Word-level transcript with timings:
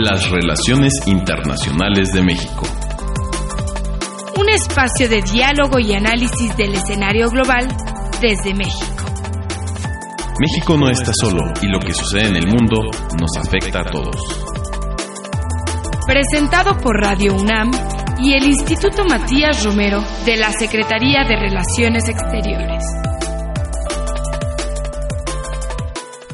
Las 0.00 0.30
relaciones 0.30 0.92
internacionales 1.06 2.10
de 2.14 2.22
México. 2.22 2.62
Un 4.38 4.48
espacio 4.48 5.08
de 5.08 5.22
diálogo 5.22 5.80
y 5.80 5.92
análisis 5.92 6.56
del 6.56 6.74
escenario 6.74 7.28
global 7.30 7.66
desde 8.20 8.54
México. 8.54 9.04
México 10.38 10.76
no 10.76 10.88
está 10.88 11.10
solo 11.20 11.52
y 11.60 11.66
lo 11.66 11.80
que 11.80 11.92
sucede 11.92 12.28
en 12.28 12.36
el 12.36 12.46
mundo 12.46 12.92
nos 13.20 13.44
afecta 13.44 13.80
a 13.80 13.90
todos. 13.90 14.14
Presentado 16.06 16.78
por 16.78 16.94
Radio 16.94 17.34
UNAM 17.34 17.72
y 18.20 18.34
el 18.34 18.44
Instituto 18.44 19.04
Matías 19.04 19.64
Romero 19.64 20.04
de 20.24 20.36
la 20.36 20.52
Secretaría 20.52 21.24
de 21.24 21.40
Relaciones 21.40 22.08
Exteriores. 22.08 22.84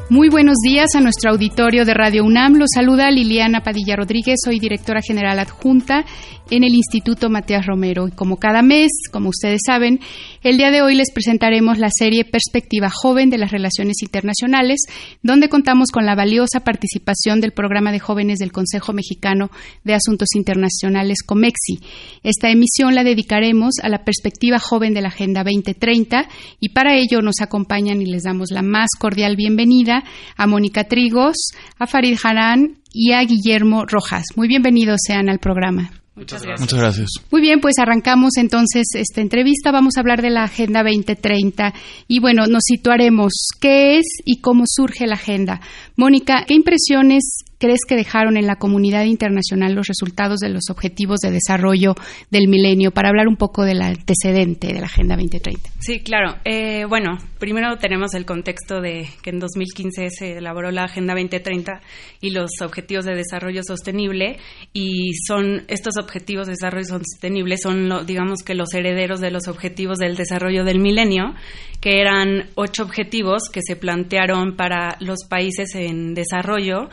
Muy 0.07 0.29
buenos 0.29 0.57
días 0.63 0.89
a 0.95 1.01
nuestro 1.01 1.31
auditorio 1.31 1.83
de 1.83 1.95
Radio 1.95 2.23
UNAM. 2.23 2.57
Los 2.57 2.69
saluda 2.75 3.09
Liliana 3.09 3.61
Padilla 3.61 3.95
Rodríguez, 3.95 4.35
soy 4.43 4.59
directora 4.59 5.01
general 5.01 5.39
adjunta 5.39 6.05
en 6.49 6.63
el 6.63 6.73
Instituto 6.73 7.29
Matías 7.29 7.65
Romero. 7.65 8.07
Y 8.07 8.11
como 8.11 8.37
cada 8.37 8.61
mes, 8.61 8.91
como 9.11 9.29
ustedes 9.29 9.61
saben, 9.65 9.99
el 10.43 10.57
día 10.57 10.71
de 10.71 10.81
hoy 10.81 10.95
les 10.95 11.11
presentaremos 11.11 11.77
la 11.77 11.89
serie 11.89 12.25
Perspectiva 12.25 12.89
Joven 12.89 13.29
de 13.29 13.37
las 13.37 13.51
Relaciones 13.51 14.01
Internacionales, 14.01 14.81
donde 15.23 15.49
contamos 15.49 15.89
con 15.91 16.05
la 16.05 16.15
valiosa 16.15 16.59
participación 16.61 17.41
del 17.41 17.51
programa 17.51 17.91
de 17.91 17.99
jóvenes 17.99 18.39
del 18.39 18.51
Consejo 18.51 18.93
Mexicano 18.93 19.49
de 19.83 19.95
Asuntos 19.95 20.29
Internacionales 20.35 21.19
COMEXI. 21.25 21.79
Esta 22.23 22.49
emisión 22.49 22.95
la 22.95 23.03
dedicaremos 23.03 23.75
a 23.81 23.89
la 23.89 24.03
perspectiva 24.03 24.59
joven 24.59 24.93
de 24.93 25.01
la 25.01 25.09
Agenda 25.09 25.43
2030 25.43 26.27
y 26.59 26.69
para 26.69 26.95
ello 26.95 27.21
nos 27.21 27.41
acompañan 27.41 28.01
y 28.01 28.05
les 28.05 28.23
damos 28.23 28.51
la 28.51 28.61
más 28.61 28.89
cordial 28.99 29.35
bienvenida 29.35 30.03
a 30.37 30.47
Mónica 30.47 30.85
Trigos, 30.85 31.35
a 31.79 31.87
Farid 31.87 32.17
Haran 32.23 32.79
y 32.93 33.11
a 33.11 33.23
Guillermo 33.23 33.85
Rojas. 33.85 34.25
Muy 34.35 34.47
bienvenidos 34.47 34.99
sean 35.05 35.29
al 35.29 35.39
programa. 35.39 36.04
Muchas 36.15 36.43
gracias. 36.43 36.61
Muchas 36.61 36.79
gracias. 36.79 37.09
Muy 37.29 37.41
bien, 37.41 37.59
pues 37.59 37.77
arrancamos 37.77 38.37
entonces 38.37 38.87
esta 38.95 39.19
entrevista. 39.19 39.71
Vamos 39.71 39.97
a 39.97 39.99
hablar 39.99 40.21
de 40.21 40.29
la 40.29 40.43
Agenda 40.43 40.81
2030 40.81 41.73
y 42.07 42.19
bueno, 42.19 42.45
nos 42.47 42.63
situaremos 42.65 43.33
qué 43.59 43.97
es 43.97 44.05
y 44.23 44.39
cómo 44.39 44.63
surge 44.65 45.07
la 45.07 45.15
agenda. 45.15 45.59
Mónica, 45.97 46.45
¿qué 46.47 46.53
impresiones 46.53 47.44
crees 47.57 47.79
que 47.87 47.95
dejaron 47.95 48.37
en 48.37 48.47
la 48.47 48.55
comunidad 48.55 49.05
internacional 49.05 49.73
los 49.73 49.87
resultados 49.87 50.39
de 50.39 50.49
los 50.49 50.69
objetivos 50.69 51.19
de 51.19 51.31
desarrollo 51.31 51.95
del 52.31 52.47
milenio? 52.47 52.91
Para 52.91 53.09
hablar 53.09 53.27
un 53.27 53.37
poco 53.37 53.63
del 53.63 53.81
antecedente 53.81 54.67
de 54.67 54.79
la 54.79 54.87
Agenda 54.87 55.15
2030. 55.15 55.69
Sí, 55.79 55.99
claro. 55.99 56.35
Eh, 56.45 56.85
bueno, 56.85 57.17
primero 57.39 57.77
tenemos 57.77 58.13
el 58.13 58.25
contexto 58.25 58.81
de 58.81 59.07
que 59.21 59.29
en 59.29 59.39
2015 59.39 60.09
se 60.09 60.37
elaboró 60.37 60.71
la 60.71 60.83
Agenda 60.83 61.13
2030 61.13 61.81
y 62.21 62.31
los 62.31 62.51
objetivos 62.61 63.05
de 63.05 63.15
desarrollo 63.15 63.61
sostenible 63.63 64.37
y 64.73 65.13
son 65.27 65.63
estos 65.67 65.97
objetivos 65.97 66.47
de 66.47 66.53
desarrollo 66.53 66.85
sostenible 66.85 67.57
son, 67.57 68.05
digamos 68.05 68.43
que 68.43 68.55
los 68.55 68.73
herederos 68.73 69.19
de 69.19 69.31
los 69.31 69.47
objetivos 69.47 69.97
del 69.97 70.15
desarrollo 70.15 70.63
del 70.63 70.79
milenio, 70.79 71.33
que 71.81 72.01
eran 72.01 72.49
ocho 72.55 72.83
objetivos 72.83 73.49
que 73.51 73.61
se 73.65 73.75
plantearon 73.75 74.55
para 74.55 74.97
los 74.99 75.25
países 75.29 75.75
en 75.75 76.13
desarrollo 76.13 76.89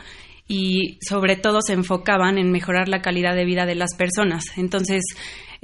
y 0.47 0.99
sobre 1.07 1.35
todo 1.35 1.61
se 1.61 1.73
enfocaban 1.73 2.37
en 2.37 2.51
mejorar 2.51 2.89
la 2.89 3.01
calidad 3.01 3.35
de 3.35 3.45
vida 3.45 3.65
de 3.65 3.75
las 3.75 3.95
personas. 3.95 4.43
Entonces, 4.57 5.03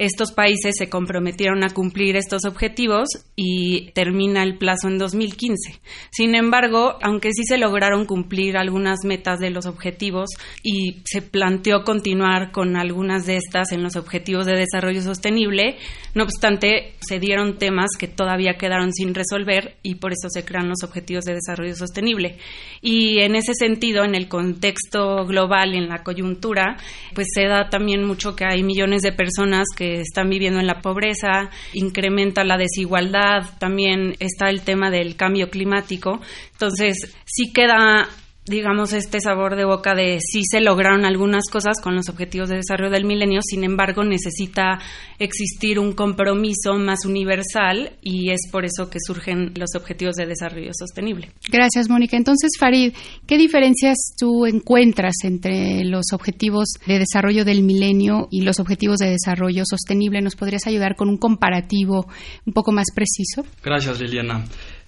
estos 0.00 0.32
países 0.32 0.76
se 0.78 0.88
comprometieron 0.88 1.62
a 1.62 1.74
cumplir 1.74 2.16
estos 2.16 2.46
objetivos 2.46 3.06
y 3.36 3.90
termina 3.92 4.42
el 4.42 4.56
plazo 4.56 4.88
en 4.88 4.96
2015. 4.96 5.78
Sin 6.10 6.34
embargo, 6.34 6.96
aunque 7.02 7.32
sí 7.34 7.42
se 7.44 7.58
lograron 7.58 8.06
cumplir 8.06 8.56
algunas 8.56 9.00
metas 9.04 9.40
de 9.40 9.50
los 9.50 9.66
objetivos 9.66 10.30
y 10.62 11.02
se 11.04 11.20
planteó 11.20 11.84
continuar 11.84 12.50
con 12.50 12.78
algunas 12.78 13.26
de 13.26 13.36
estas 13.36 13.72
en 13.72 13.82
los 13.82 13.94
objetivos 13.96 14.46
de 14.46 14.56
desarrollo 14.56 15.02
sostenible, 15.02 15.76
no 16.14 16.24
obstante, 16.24 16.94
se 17.06 17.18
dieron 17.18 17.58
temas 17.58 17.90
que 17.98 18.08
todavía 18.08 18.54
quedaron 18.56 18.94
sin 18.94 19.14
resolver 19.14 19.76
y 19.82 19.96
por 19.96 20.12
eso 20.12 20.30
se 20.30 20.46
crean 20.46 20.70
los 20.70 20.82
objetivos 20.82 21.24
de 21.24 21.34
desarrollo 21.34 21.74
sostenible. 21.74 22.38
Y 22.80 23.18
en 23.20 23.36
ese 23.36 23.52
sentido, 23.52 24.02
en 24.04 24.14
el 24.14 24.28
contexto 24.28 25.26
global 25.26 25.74
en 25.74 25.90
la 25.90 26.02
coyuntura, 26.02 26.78
pues 27.14 27.26
se 27.34 27.44
da 27.44 27.68
también 27.68 28.04
mucho 28.04 28.34
que 28.34 28.46
hay 28.46 28.62
millones 28.62 29.02
de 29.02 29.12
personas 29.12 29.66
que 29.76 29.89
están 29.96 30.28
viviendo 30.28 30.60
en 30.60 30.66
la 30.66 30.80
pobreza, 30.80 31.50
incrementa 31.72 32.44
la 32.44 32.56
desigualdad, 32.56 33.58
también 33.58 34.14
está 34.20 34.48
el 34.50 34.62
tema 34.62 34.90
del 34.90 35.16
cambio 35.16 35.50
climático. 35.50 36.20
Entonces, 36.52 37.16
sí 37.24 37.52
queda 37.52 38.08
digamos, 38.50 38.92
este 38.92 39.20
sabor 39.20 39.56
de 39.56 39.64
boca 39.64 39.94
de 39.94 40.18
sí 40.20 40.42
se 40.44 40.60
lograron 40.60 41.04
algunas 41.04 41.44
cosas 41.50 41.80
con 41.80 41.94
los 41.94 42.08
objetivos 42.08 42.48
de 42.48 42.56
desarrollo 42.56 42.90
del 42.90 43.04
milenio, 43.04 43.40
sin 43.42 43.62
embargo, 43.64 44.04
necesita 44.04 44.80
existir 45.18 45.78
un 45.78 45.92
compromiso 45.92 46.74
más 46.74 47.06
universal 47.06 47.92
y 48.02 48.30
es 48.30 48.40
por 48.50 48.64
eso 48.64 48.90
que 48.90 48.98
surgen 49.00 49.52
los 49.54 49.70
objetivos 49.76 50.16
de 50.16 50.26
desarrollo 50.26 50.72
sostenible. 50.76 51.30
Gracias, 51.50 51.88
Mónica. 51.88 52.16
Entonces, 52.16 52.50
Farid, 52.58 52.92
¿qué 53.26 53.38
diferencias 53.38 53.96
tú 54.18 54.44
encuentras 54.46 55.14
entre 55.22 55.84
los 55.84 56.06
objetivos 56.12 56.70
de 56.86 56.98
desarrollo 56.98 57.44
del 57.44 57.62
milenio 57.62 58.26
y 58.32 58.42
los 58.42 58.58
objetivos 58.58 58.98
de 58.98 59.10
desarrollo 59.10 59.62
sostenible? 59.64 60.20
¿Nos 60.22 60.34
podrías 60.34 60.66
ayudar 60.66 60.96
con 60.96 61.08
un 61.08 61.18
comparativo 61.18 62.08
un 62.44 62.52
poco 62.52 62.72
más 62.72 62.86
preciso? 62.92 63.46
Gracias, 63.62 64.00
Liliana. 64.00 64.44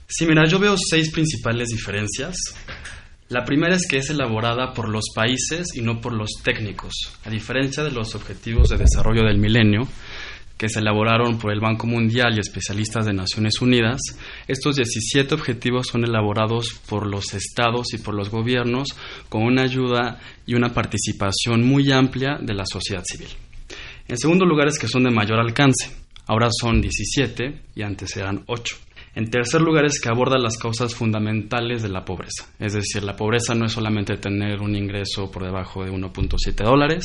Sí, 0.08 0.26
mira, 0.26 0.46
yo 0.46 0.58
veo 0.58 0.74
seis 0.76 1.10
principales 1.10 1.68
diferencias. 1.68 2.36
La 3.32 3.46
primera 3.46 3.74
es 3.74 3.86
que 3.88 3.96
es 3.96 4.10
elaborada 4.10 4.74
por 4.74 4.90
los 4.90 5.06
países 5.14 5.68
y 5.74 5.80
no 5.80 6.02
por 6.02 6.12
los 6.12 6.32
técnicos, 6.44 6.92
a 7.24 7.30
diferencia 7.30 7.82
de 7.82 7.90
los 7.90 8.14
objetivos 8.14 8.68
de 8.68 8.76
desarrollo 8.76 9.22
del 9.22 9.38
milenio, 9.38 9.88
que 10.58 10.68
se 10.68 10.80
elaboraron 10.80 11.38
por 11.38 11.50
el 11.50 11.58
Banco 11.58 11.86
Mundial 11.86 12.34
y 12.36 12.40
especialistas 12.40 13.06
de 13.06 13.14
Naciones 13.14 13.62
Unidas, 13.62 14.02
estos 14.46 14.76
17 14.76 15.34
objetivos 15.34 15.86
son 15.86 16.04
elaborados 16.04 16.78
por 16.86 17.06
los 17.06 17.32
estados 17.32 17.94
y 17.94 17.98
por 17.98 18.14
los 18.14 18.28
gobiernos 18.28 18.88
con 19.30 19.44
una 19.44 19.62
ayuda 19.62 20.20
y 20.44 20.52
una 20.52 20.74
participación 20.74 21.66
muy 21.66 21.90
amplia 21.90 22.36
de 22.38 22.52
la 22.52 22.66
sociedad 22.66 23.02
civil. 23.02 23.28
En 24.08 24.18
segundo 24.18 24.44
lugar 24.44 24.68
es 24.68 24.78
que 24.78 24.88
son 24.88 25.04
de 25.04 25.10
mayor 25.10 25.40
alcance. 25.40 25.90
Ahora 26.26 26.48
son 26.50 26.82
17 26.82 27.62
y 27.76 27.82
antes 27.82 28.14
eran 28.14 28.42
8. 28.46 28.76
En 29.14 29.30
tercer 29.30 29.60
lugar 29.60 29.84
es 29.84 30.00
que 30.00 30.08
aborda 30.08 30.38
las 30.38 30.56
causas 30.56 30.94
fundamentales 30.94 31.82
de 31.82 31.90
la 31.90 32.04
pobreza. 32.04 32.46
Es 32.58 32.72
decir, 32.72 33.02
la 33.02 33.14
pobreza 33.14 33.54
no 33.54 33.66
es 33.66 33.72
solamente 33.72 34.16
tener 34.16 34.60
un 34.60 34.74
ingreso 34.74 35.30
por 35.30 35.44
debajo 35.44 35.84
de 35.84 35.92
1.7 35.92 36.64
dólares, 36.64 37.04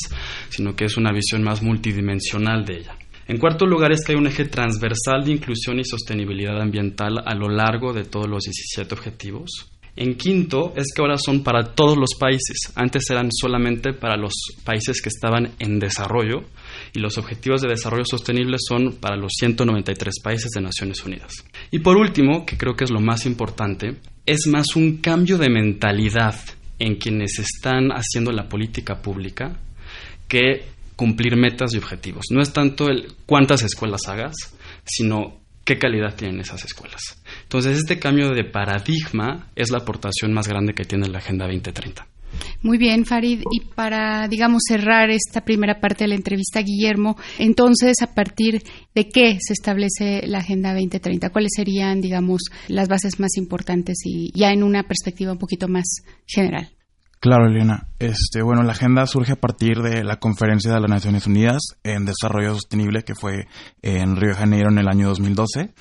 sino 0.49 0.73
que 0.75 0.85
es 0.85 0.95
una 0.95 1.11
visión 1.11 1.43
más 1.43 1.61
multidimensional 1.61 2.63
de 2.63 2.77
ella. 2.77 2.95
En 3.27 3.39
cuarto 3.39 3.65
lugar 3.65 3.91
es 3.91 4.05
que 4.05 4.13
hay 4.13 4.17
un 4.17 4.27
eje 4.27 4.45
transversal 4.45 5.25
de 5.25 5.33
inclusión 5.33 5.79
y 5.79 5.83
sostenibilidad 5.83 6.61
ambiental 6.61 7.21
a 7.25 7.35
lo 7.35 7.49
largo 7.49 7.91
de 7.91 8.05
todos 8.05 8.27
los 8.27 8.43
17 8.43 8.93
objetivos. 8.95 9.69
En 9.97 10.15
quinto 10.15 10.73
es 10.77 10.93
que 10.95 11.01
ahora 11.01 11.17
son 11.17 11.43
para 11.43 11.73
todos 11.73 11.97
los 11.97 12.11
países. 12.17 12.71
Antes 12.75 13.09
eran 13.09 13.29
solamente 13.31 13.91
para 13.93 14.15
los 14.15 14.33
países 14.63 15.01
que 15.01 15.09
estaban 15.09 15.55
en 15.59 15.79
desarrollo 15.79 16.43
y 16.93 16.99
los 16.99 17.17
objetivos 17.17 17.61
de 17.61 17.69
desarrollo 17.69 18.05
sostenible 18.05 18.57
son 18.59 18.97
para 18.99 19.15
los 19.15 19.33
193 19.37 20.15
países 20.23 20.51
de 20.51 20.61
Naciones 20.61 21.03
Unidas. 21.03 21.33
Y 21.71 21.79
por 21.79 21.97
último, 21.97 22.45
que 22.45 22.57
creo 22.57 22.75
que 22.75 22.83
es 22.83 22.91
lo 22.91 22.99
más 22.99 23.25
importante, 23.25 23.95
es 24.25 24.47
más 24.47 24.75
un 24.75 24.97
cambio 24.97 25.37
de 25.37 25.49
mentalidad 25.49 26.35
en 26.79 26.95
quienes 26.95 27.39
están 27.39 27.89
haciendo 27.91 28.31
la 28.31 28.47
política 28.47 29.01
pública 29.01 29.57
que 30.27 30.65
cumplir 30.95 31.37
metas 31.37 31.73
y 31.73 31.77
objetivos. 31.77 32.25
No 32.31 32.41
es 32.41 32.51
tanto 32.51 32.89
el 32.89 33.13
cuántas 33.25 33.63
escuelas 33.63 34.07
hagas, 34.07 34.35
sino 34.83 35.39
qué 35.63 35.77
calidad 35.77 36.15
tienen 36.15 36.39
esas 36.39 36.63
escuelas. 36.65 37.21
Entonces, 37.43 37.77
este 37.77 37.99
cambio 37.99 38.31
de 38.31 38.43
paradigma 38.43 39.49
es 39.55 39.69
la 39.69 39.79
aportación 39.79 40.33
más 40.33 40.47
grande 40.47 40.73
que 40.73 40.85
tiene 40.85 41.07
la 41.07 41.19
Agenda 41.19 41.45
2030. 41.45 42.07
Muy 42.61 42.77
bien, 42.77 43.05
Farid. 43.05 43.41
Y 43.51 43.61
para, 43.61 44.27
digamos, 44.27 44.63
cerrar 44.67 45.09
esta 45.09 45.41
primera 45.41 45.79
parte 45.79 46.03
de 46.03 46.09
la 46.09 46.15
entrevista, 46.15 46.61
Guillermo, 46.61 47.17
entonces, 47.37 47.97
¿a 48.01 48.13
partir 48.13 48.63
de 48.93 49.09
qué 49.09 49.37
se 49.39 49.53
establece 49.53 50.25
la 50.27 50.39
Agenda 50.39 50.73
2030? 50.73 51.29
¿Cuáles 51.29 51.51
serían, 51.55 52.01
digamos, 52.01 52.41
las 52.67 52.87
bases 52.87 53.19
más 53.19 53.37
importantes 53.37 53.97
y 54.05 54.31
ya 54.33 54.51
en 54.51 54.63
una 54.63 54.83
perspectiva 54.83 55.31
un 55.31 55.39
poquito 55.39 55.67
más 55.67 55.85
general? 56.25 56.71
Claro, 57.19 57.47
Elena. 57.47 57.87
Este, 57.97 58.43
bueno, 58.43 58.61
la 58.61 58.73
agenda 58.73 59.05
surge 59.07 59.33
a 59.33 59.39
partir 59.39 59.81
de 59.81 60.03
la 60.03 60.17
conferencia 60.17 60.71
de 60.71 60.79
las 60.79 60.89
Naciones 60.89 61.25
Unidas 61.25 61.61
en 61.83 62.05
Desarrollo 62.05 62.53
Sostenible 62.53 63.03
que 63.03 63.15
fue 63.15 63.47
en 63.81 64.15
Río 64.17 64.29
de 64.29 64.35
Janeiro 64.35 64.69
en 64.69 64.77
el 64.77 64.87
año 64.87 65.07
2012, 65.07 65.73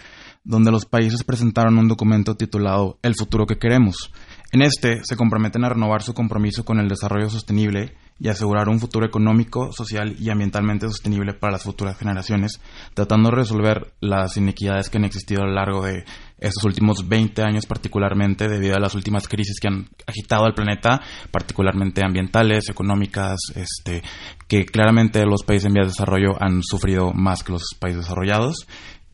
donde 0.44 0.70
los 0.70 0.87
países 0.87 1.25
presentaron 1.25 1.76
un 1.76 1.88
documento 1.88 2.37
titulado 2.37 2.99
El 3.02 3.14
futuro 3.14 3.47
que 3.47 3.59
queremos. 3.59 4.12
En 4.52 4.62
este 4.62 5.00
se 5.04 5.16
comprometen 5.16 5.64
a 5.64 5.70
renovar 5.70 6.02
su 6.02 6.14
compromiso 6.14 6.64
con 6.64 6.78
el 6.78 6.88
desarrollo 6.88 7.28
sostenible 7.28 7.94
y 8.19 8.28
asegurar 8.28 8.69
un 8.69 8.81
futuro 8.81 9.04
económico, 9.04 9.72
social 9.72 10.16
y 10.19 10.31
ambientalmente 10.31 10.87
sostenible 10.87 11.34
para 11.34 11.52
las 11.52 11.64
futuras 11.64 11.98
generaciones, 11.98 12.60
tratando 12.94 13.28
de 13.28 13.37
resolver 13.37 13.93
las 14.00 14.37
inequidades 14.37 14.88
que 14.88 14.98
han 14.98 15.04
existido 15.04 15.43
a 15.43 15.46
lo 15.46 15.52
largo 15.52 15.84
de 15.84 16.04
estos 16.38 16.64
últimos 16.64 17.08
20 17.08 17.43
años 17.43 17.66
particularmente 17.66 18.48
debido 18.48 18.76
a 18.76 18.81
las 18.81 18.94
últimas 18.94 19.28
crisis 19.28 19.58
que 19.60 19.69
han 19.69 19.88
agitado 20.06 20.44
al 20.44 20.54
planeta, 20.54 21.00
particularmente 21.31 22.02
ambientales, 22.04 22.69
económicas, 22.69 23.38
este, 23.54 24.02
que 24.49 24.64
claramente 24.64 25.25
los 25.26 25.42
países 25.44 25.66
en 25.66 25.75
vías 25.75 25.87
de 25.87 25.92
desarrollo 25.92 26.37
han 26.40 26.62
sufrido 26.62 27.12
más 27.12 27.42
que 27.42 27.52
los 27.52 27.75
países 27.78 28.02
desarrollados. 28.02 28.66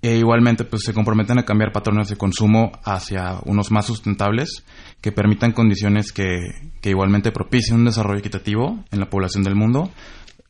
E 0.02 0.16
igualmente, 0.16 0.64
pues 0.64 0.82
se 0.82 0.92
comprometen 0.92 1.38
a 1.38 1.44
cambiar 1.44 1.70
patrones 1.70 2.08
de 2.08 2.16
consumo 2.16 2.72
hacia 2.84 3.38
unos 3.44 3.70
más 3.70 3.86
sustentables 3.86 4.64
que 5.00 5.12
permitan 5.12 5.52
condiciones 5.52 6.10
que, 6.10 6.38
que 6.80 6.90
igualmente 6.90 7.30
propicien 7.30 7.78
un 7.78 7.84
desarrollo 7.84 8.18
equitativo 8.18 8.84
en 8.90 8.98
la 8.98 9.08
población 9.08 9.44
del 9.44 9.54
mundo, 9.54 9.92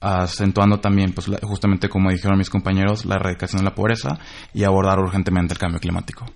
acentuando 0.02 0.80
también, 0.80 1.12
pues 1.12 1.28
justamente 1.42 1.88
como 1.88 2.10
dijeron 2.10 2.36
mis 2.36 2.50
compañeros, 2.50 3.04
la 3.04 3.16
erradicación 3.16 3.60
de 3.60 3.64
la 3.64 3.74
pobreza 3.74 4.18
y 4.52 4.64
abordar 4.64 4.98
urgentemente 4.98 5.54
el 5.54 5.58
cambio 5.58 5.80
climático. 5.80 6.26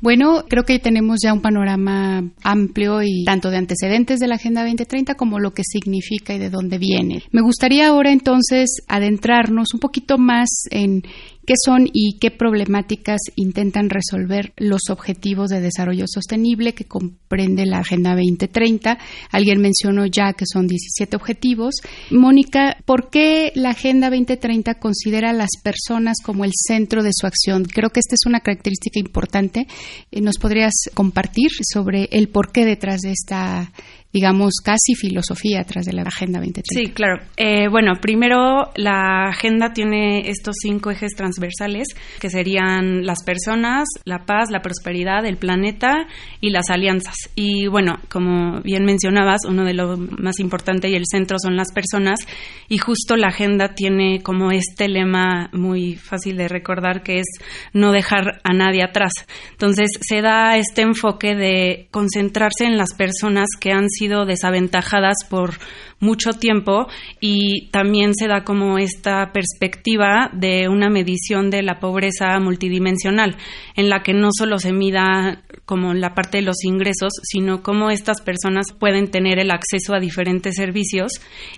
Bueno, 0.00 0.44
creo 0.48 0.64
que 0.64 0.78
tenemos 0.78 1.18
ya 1.22 1.32
un 1.32 1.40
panorama 1.40 2.24
amplio 2.42 3.02
y 3.02 3.24
tanto 3.24 3.50
de 3.50 3.58
antecedentes 3.58 4.18
de 4.18 4.26
la 4.26 4.34
Agenda 4.34 4.62
2030 4.62 5.14
como 5.14 5.38
lo 5.38 5.52
que 5.52 5.62
significa 5.64 6.34
y 6.34 6.38
de 6.38 6.50
dónde 6.50 6.78
viene. 6.78 7.22
Me 7.30 7.42
gustaría 7.42 7.88
ahora 7.88 8.12
entonces 8.12 8.82
adentrarnos 8.88 9.72
un 9.72 9.80
poquito 9.80 10.18
más 10.18 10.48
en 10.70 11.02
qué 11.46 11.54
son 11.64 11.88
y 11.92 12.18
qué 12.18 12.30
problemáticas 12.30 13.20
intentan 13.36 13.90
resolver 13.90 14.52
los 14.56 14.82
objetivos 14.90 15.50
de 15.50 15.60
desarrollo 15.60 16.04
sostenible 16.06 16.74
que 16.74 16.84
comprende 16.84 17.66
la 17.66 17.78
Agenda 17.78 18.14
2030. 18.14 18.98
Alguien 19.30 19.60
mencionó 19.60 20.06
ya 20.06 20.32
que 20.32 20.44
son 20.46 20.66
17 20.66 21.16
objetivos. 21.16 21.76
Mónica, 22.10 22.76
¿por 22.84 23.10
qué 23.10 23.52
la 23.54 23.70
Agenda 23.70 24.10
2030 24.10 24.74
considera 24.74 25.30
a 25.30 25.34
las 25.34 25.50
personas 25.62 26.18
como 26.24 26.44
el 26.44 26.52
centro 26.54 27.02
de 27.02 27.10
su 27.12 27.26
acción? 27.26 27.64
Creo 27.64 27.90
que 27.90 28.00
esta 28.00 28.14
es 28.14 28.26
una 28.26 28.40
característica 28.40 29.00
importante. 29.00 29.66
Eh, 30.10 30.20
¿Nos 30.20 30.38
podrías 30.38 30.72
compartir 30.94 31.50
sobre 31.72 32.08
el 32.12 32.28
porqué 32.28 32.64
detrás 32.64 33.00
de 33.00 33.12
esta 33.12 33.72
digamos, 34.12 34.54
casi 34.62 34.94
filosofía 34.94 35.60
atrás 35.60 35.86
de 35.86 35.94
la 35.94 36.02
Agenda 36.02 36.38
2030. 36.38 36.62
Sí, 36.68 36.92
claro. 36.92 37.22
Eh, 37.36 37.68
bueno, 37.68 37.94
primero 38.00 38.70
la 38.76 39.28
agenda 39.28 39.72
tiene 39.72 40.28
estos 40.28 40.56
cinco 40.60 40.90
ejes 40.90 41.12
transversales 41.16 41.88
que 42.20 42.28
serían 42.28 43.06
las 43.06 43.24
personas, 43.24 43.88
la 44.04 44.26
paz, 44.26 44.50
la 44.50 44.60
prosperidad, 44.60 45.24
el 45.24 45.38
planeta 45.38 46.06
y 46.40 46.50
las 46.50 46.68
alianzas. 46.68 47.14
Y 47.34 47.68
bueno, 47.68 47.98
como 48.10 48.60
bien 48.60 48.84
mencionabas, 48.84 49.46
uno 49.48 49.64
de 49.64 49.74
los 49.74 49.98
más 49.98 50.40
importantes 50.40 50.90
y 50.90 50.94
el 50.94 51.06
centro 51.10 51.38
son 51.38 51.56
las 51.56 51.72
personas 51.72 52.20
y 52.68 52.78
justo 52.78 53.16
la 53.16 53.28
agenda 53.28 53.74
tiene 53.74 54.22
como 54.22 54.50
este 54.50 54.88
lema 54.88 55.48
muy 55.52 55.96
fácil 55.96 56.36
de 56.36 56.48
recordar 56.48 57.02
que 57.02 57.20
es 57.20 57.26
no 57.72 57.92
dejar 57.92 58.40
a 58.44 58.52
nadie 58.52 58.82
atrás. 58.82 59.12
Entonces 59.52 59.88
se 60.00 60.20
da 60.20 60.58
este 60.58 60.82
enfoque 60.82 61.34
de 61.34 61.88
concentrarse 61.90 62.64
en 62.64 62.76
las 62.76 62.94
personas 62.94 63.48
que 63.58 63.72
han 63.72 63.88
sido 63.88 64.01
desaventajadas 64.08 65.16
por 65.28 65.58
mucho 66.00 66.32
tiempo 66.32 66.88
y 67.20 67.68
también 67.70 68.14
se 68.14 68.26
da 68.26 68.44
como 68.44 68.78
esta 68.78 69.32
perspectiva 69.32 70.30
de 70.32 70.68
una 70.68 70.90
medición 70.90 71.50
de 71.50 71.62
la 71.62 71.78
pobreza 71.78 72.38
multidimensional, 72.40 73.36
en 73.76 73.88
la 73.88 74.02
que 74.02 74.12
no 74.12 74.30
solo 74.36 74.58
se 74.58 74.72
mida 74.72 75.42
como 75.64 75.94
la 75.94 76.14
parte 76.14 76.38
de 76.38 76.44
los 76.44 76.64
ingresos, 76.64 77.12
sino 77.22 77.62
cómo 77.62 77.90
estas 77.90 78.20
personas 78.20 78.66
pueden 78.78 79.10
tener 79.10 79.38
el 79.38 79.50
acceso 79.50 79.94
a 79.94 80.00
diferentes 80.00 80.56
servicios 80.56 81.12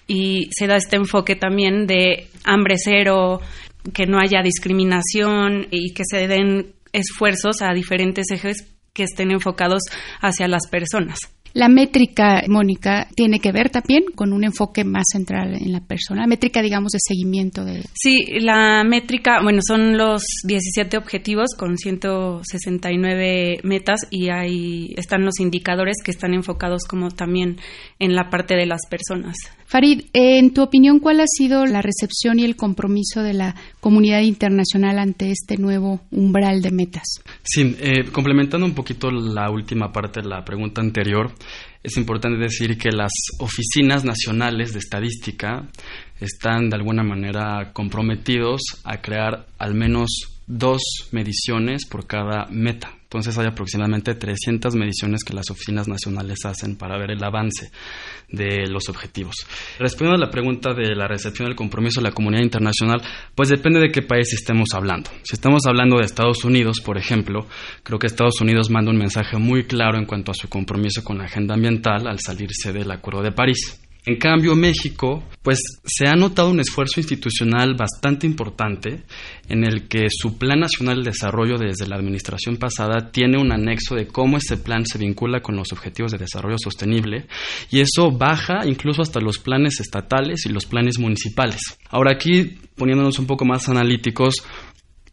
y 0.06 0.48
se 0.50 0.66
da 0.66 0.76
este 0.76 0.96
enfoque 0.96 1.36
también 1.36 1.86
de 1.86 2.28
hambre 2.44 2.76
cero, 2.76 3.40
que 3.92 4.06
no 4.06 4.18
haya 4.18 4.42
discriminación 4.42 5.66
y 5.70 5.92
que 5.94 6.04
se 6.08 6.28
den 6.28 6.74
esfuerzos 6.92 7.60
a 7.60 7.74
diferentes 7.74 8.30
ejes 8.30 8.74
que 8.92 9.02
estén 9.02 9.30
enfocados 9.30 9.82
hacia 10.20 10.48
las 10.48 10.68
personas. 10.68 11.18
La 11.54 11.68
métrica, 11.68 12.42
Mónica, 12.48 13.06
tiene 13.14 13.38
que 13.38 13.52
ver 13.52 13.70
también 13.70 14.02
con 14.16 14.32
un 14.32 14.42
enfoque 14.42 14.82
más 14.82 15.04
central 15.12 15.54
en 15.54 15.70
la 15.70 15.78
persona. 15.78 16.22
La 16.22 16.26
métrica, 16.26 16.60
digamos, 16.60 16.90
de 16.90 16.98
seguimiento 17.00 17.64
de. 17.64 17.84
Sí, 17.94 18.24
la 18.40 18.82
métrica, 18.82 19.40
bueno, 19.40 19.60
son 19.64 19.96
los 19.96 20.24
17 20.44 20.96
objetivos 20.96 21.54
con 21.56 21.78
169 21.78 23.60
metas 23.62 24.00
y 24.10 24.30
ahí 24.30 24.94
están 24.96 25.24
los 25.24 25.38
indicadores 25.38 25.98
que 26.04 26.10
están 26.10 26.34
enfocados 26.34 26.86
como 26.86 27.12
también 27.12 27.58
en 28.00 28.16
la 28.16 28.30
parte 28.30 28.56
de 28.56 28.66
las 28.66 28.80
personas. 28.90 29.36
Farid, 29.66 30.02
en 30.12 30.52
tu 30.52 30.62
opinión, 30.62 30.98
¿cuál 30.98 31.20
ha 31.20 31.26
sido 31.26 31.66
la 31.66 31.82
recepción 31.82 32.40
y 32.40 32.44
el 32.44 32.56
compromiso 32.56 33.22
de 33.22 33.32
la 33.32 33.54
comunidad 33.84 34.22
internacional 34.22 34.98
ante 34.98 35.30
este 35.30 35.58
nuevo 35.58 36.00
umbral 36.10 36.62
de 36.62 36.70
metas? 36.70 37.02
Sí, 37.42 37.76
eh, 37.78 38.04
complementando 38.10 38.64
un 38.64 38.74
poquito 38.74 39.10
la 39.10 39.50
última 39.50 39.92
parte 39.92 40.22
de 40.22 40.28
la 40.30 40.42
pregunta 40.42 40.80
anterior, 40.80 41.30
es 41.82 41.98
importante 41.98 42.38
decir 42.38 42.78
que 42.78 42.90
las 42.90 43.12
oficinas 43.40 44.02
nacionales 44.02 44.72
de 44.72 44.78
estadística 44.78 45.68
están 46.18 46.70
de 46.70 46.76
alguna 46.76 47.02
manera 47.02 47.74
comprometidos 47.74 48.62
a 48.84 49.02
crear 49.02 49.48
al 49.58 49.74
menos 49.74 50.38
dos 50.46 50.80
mediciones 51.12 51.84
por 51.84 52.06
cada 52.06 52.46
meta. 52.46 52.90
Entonces 53.14 53.38
hay 53.38 53.46
aproximadamente 53.46 54.16
300 54.16 54.74
mediciones 54.74 55.22
que 55.22 55.34
las 55.34 55.48
oficinas 55.48 55.86
nacionales 55.86 56.44
hacen 56.44 56.74
para 56.74 56.98
ver 56.98 57.12
el 57.12 57.22
avance 57.22 57.70
de 58.28 58.66
los 58.66 58.88
objetivos. 58.88 59.36
Respondiendo 59.78 60.20
a 60.20 60.26
la 60.26 60.32
pregunta 60.32 60.74
de 60.74 60.96
la 60.96 61.06
recepción 61.06 61.46
del 61.46 61.54
compromiso 61.54 62.00
de 62.00 62.08
la 62.08 62.12
comunidad 62.12 62.42
internacional, 62.42 63.00
pues 63.36 63.50
depende 63.50 63.78
de 63.78 63.92
qué 63.92 64.02
país 64.02 64.32
estemos 64.32 64.74
hablando. 64.74 65.10
Si 65.22 65.34
estamos 65.34 65.64
hablando 65.64 65.98
de 65.98 66.06
Estados 66.06 66.44
Unidos, 66.44 66.80
por 66.84 66.98
ejemplo, 66.98 67.46
creo 67.84 68.00
que 68.00 68.08
Estados 68.08 68.40
Unidos 68.40 68.68
manda 68.68 68.90
un 68.90 68.98
mensaje 68.98 69.38
muy 69.38 69.62
claro 69.62 69.96
en 69.96 70.06
cuanto 70.06 70.32
a 70.32 70.34
su 70.34 70.48
compromiso 70.48 71.04
con 71.04 71.18
la 71.18 71.26
agenda 71.26 71.54
ambiental 71.54 72.08
al 72.08 72.18
salirse 72.18 72.72
del 72.72 72.90
Acuerdo 72.90 73.22
de 73.22 73.30
París. 73.30 73.83
En 74.06 74.16
cambio, 74.16 74.54
México, 74.54 75.22
pues 75.42 75.58
se 75.84 76.06
ha 76.06 76.14
notado 76.14 76.50
un 76.50 76.60
esfuerzo 76.60 77.00
institucional 77.00 77.74
bastante 77.74 78.26
importante 78.26 79.02
en 79.48 79.64
el 79.64 79.88
que 79.88 80.08
su 80.10 80.36
Plan 80.36 80.60
Nacional 80.60 81.02
de 81.02 81.10
Desarrollo 81.10 81.56
desde 81.56 81.86
la 81.86 81.96
administración 81.96 82.58
pasada 82.58 83.10
tiene 83.10 83.38
un 83.38 83.50
anexo 83.50 83.94
de 83.94 84.06
cómo 84.06 84.36
ese 84.36 84.58
plan 84.58 84.84
se 84.84 84.98
vincula 84.98 85.40
con 85.40 85.56
los 85.56 85.72
objetivos 85.72 86.12
de 86.12 86.18
desarrollo 86.18 86.58
sostenible 86.58 87.26
y 87.70 87.80
eso 87.80 88.10
baja 88.10 88.66
incluso 88.66 89.00
hasta 89.00 89.20
los 89.20 89.38
planes 89.38 89.80
estatales 89.80 90.44
y 90.44 90.50
los 90.50 90.66
planes 90.66 90.98
municipales. 90.98 91.60
Ahora 91.88 92.12
aquí, 92.12 92.58
poniéndonos 92.76 93.18
un 93.18 93.26
poco 93.26 93.46
más 93.46 93.70
analíticos, 93.70 94.44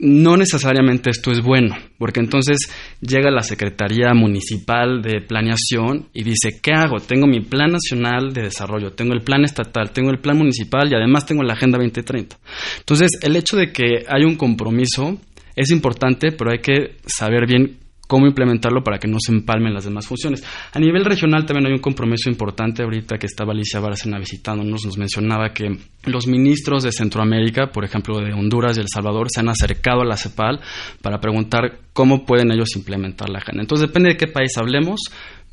no 0.01 0.35
necesariamente 0.35 1.11
esto 1.11 1.31
es 1.31 1.41
bueno, 1.41 1.77
porque 1.99 2.19
entonces 2.19 2.57
llega 3.01 3.29
la 3.29 3.43
Secretaría 3.43 4.15
Municipal 4.15 4.99
de 5.03 5.21
Planeación 5.21 6.07
y 6.11 6.23
dice, 6.23 6.59
¿qué 6.59 6.73
hago? 6.73 6.97
Tengo 6.97 7.27
mi 7.27 7.41
Plan 7.41 7.71
Nacional 7.71 8.33
de 8.33 8.41
Desarrollo, 8.41 8.93
tengo 8.93 9.13
el 9.13 9.21
Plan 9.21 9.43
Estatal, 9.43 9.91
tengo 9.91 10.09
el 10.09 10.19
Plan 10.19 10.37
Municipal 10.37 10.91
y 10.91 10.95
además 10.95 11.27
tengo 11.27 11.43
la 11.43 11.53
Agenda 11.53 11.77
2030. 11.77 12.35
Entonces, 12.79 13.11
el 13.21 13.35
hecho 13.35 13.57
de 13.57 13.71
que 13.71 14.03
hay 14.07 14.23
un 14.23 14.37
compromiso 14.37 15.19
es 15.55 15.69
importante, 15.69 16.31
pero 16.31 16.51
hay 16.51 16.59
que 16.59 16.95
saber 17.05 17.45
bien 17.45 17.77
cómo 18.11 18.27
implementarlo 18.27 18.83
para 18.83 18.99
que 18.99 19.07
no 19.07 19.19
se 19.25 19.31
empalmen 19.31 19.73
las 19.73 19.85
demás 19.85 20.05
funciones. 20.05 20.43
A 20.73 20.79
nivel 20.79 21.05
regional 21.05 21.45
también 21.45 21.67
hay 21.67 21.71
un 21.71 21.79
compromiso 21.79 22.29
importante 22.29 22.83
ahorita 22.83 23.17
que 23.17 23.25
estaba 23.25 23.53
Alicia 23.53 23.79
Bárcena 23.79 24.19
visitándonos, 24.19 24.83
nos 24.83 24.97
mencionaba 24.97 25.53
que 25.53 25.77
los 26.03 26.27
ministros 26.27 26.83
de 26.83 26.91
Centroamérica, 26.91 27.71
por 27.71 27.85
ejemplo 27.85 28.19
de 28.19 28.33
Honduras 28.33 28.75
y 28.75 28.81
El 28.81 28.89
Salvador, 28.93 29.27
se 29.29 29.39
han 29.39 29.47
acercado 29.47 30.01
a 30.01 30.05
la 30.05 30.17
CEPAL 30.17 30.59
para 31.01 31.21
preguntar 31.21 31.79
cómo 31.93 32.25
pueden 32.25 32.51
ellos 32.51 32.75
implementar 32.75 33.29
la 33.29 33.37
agenda. 33.37 33.61
Entonces 33.61 33.87
depende 33.87 34.09
de 34.09 34.17
qué 34.17 34.27
país 34.27 34.57
hablemos, 34.57 34.99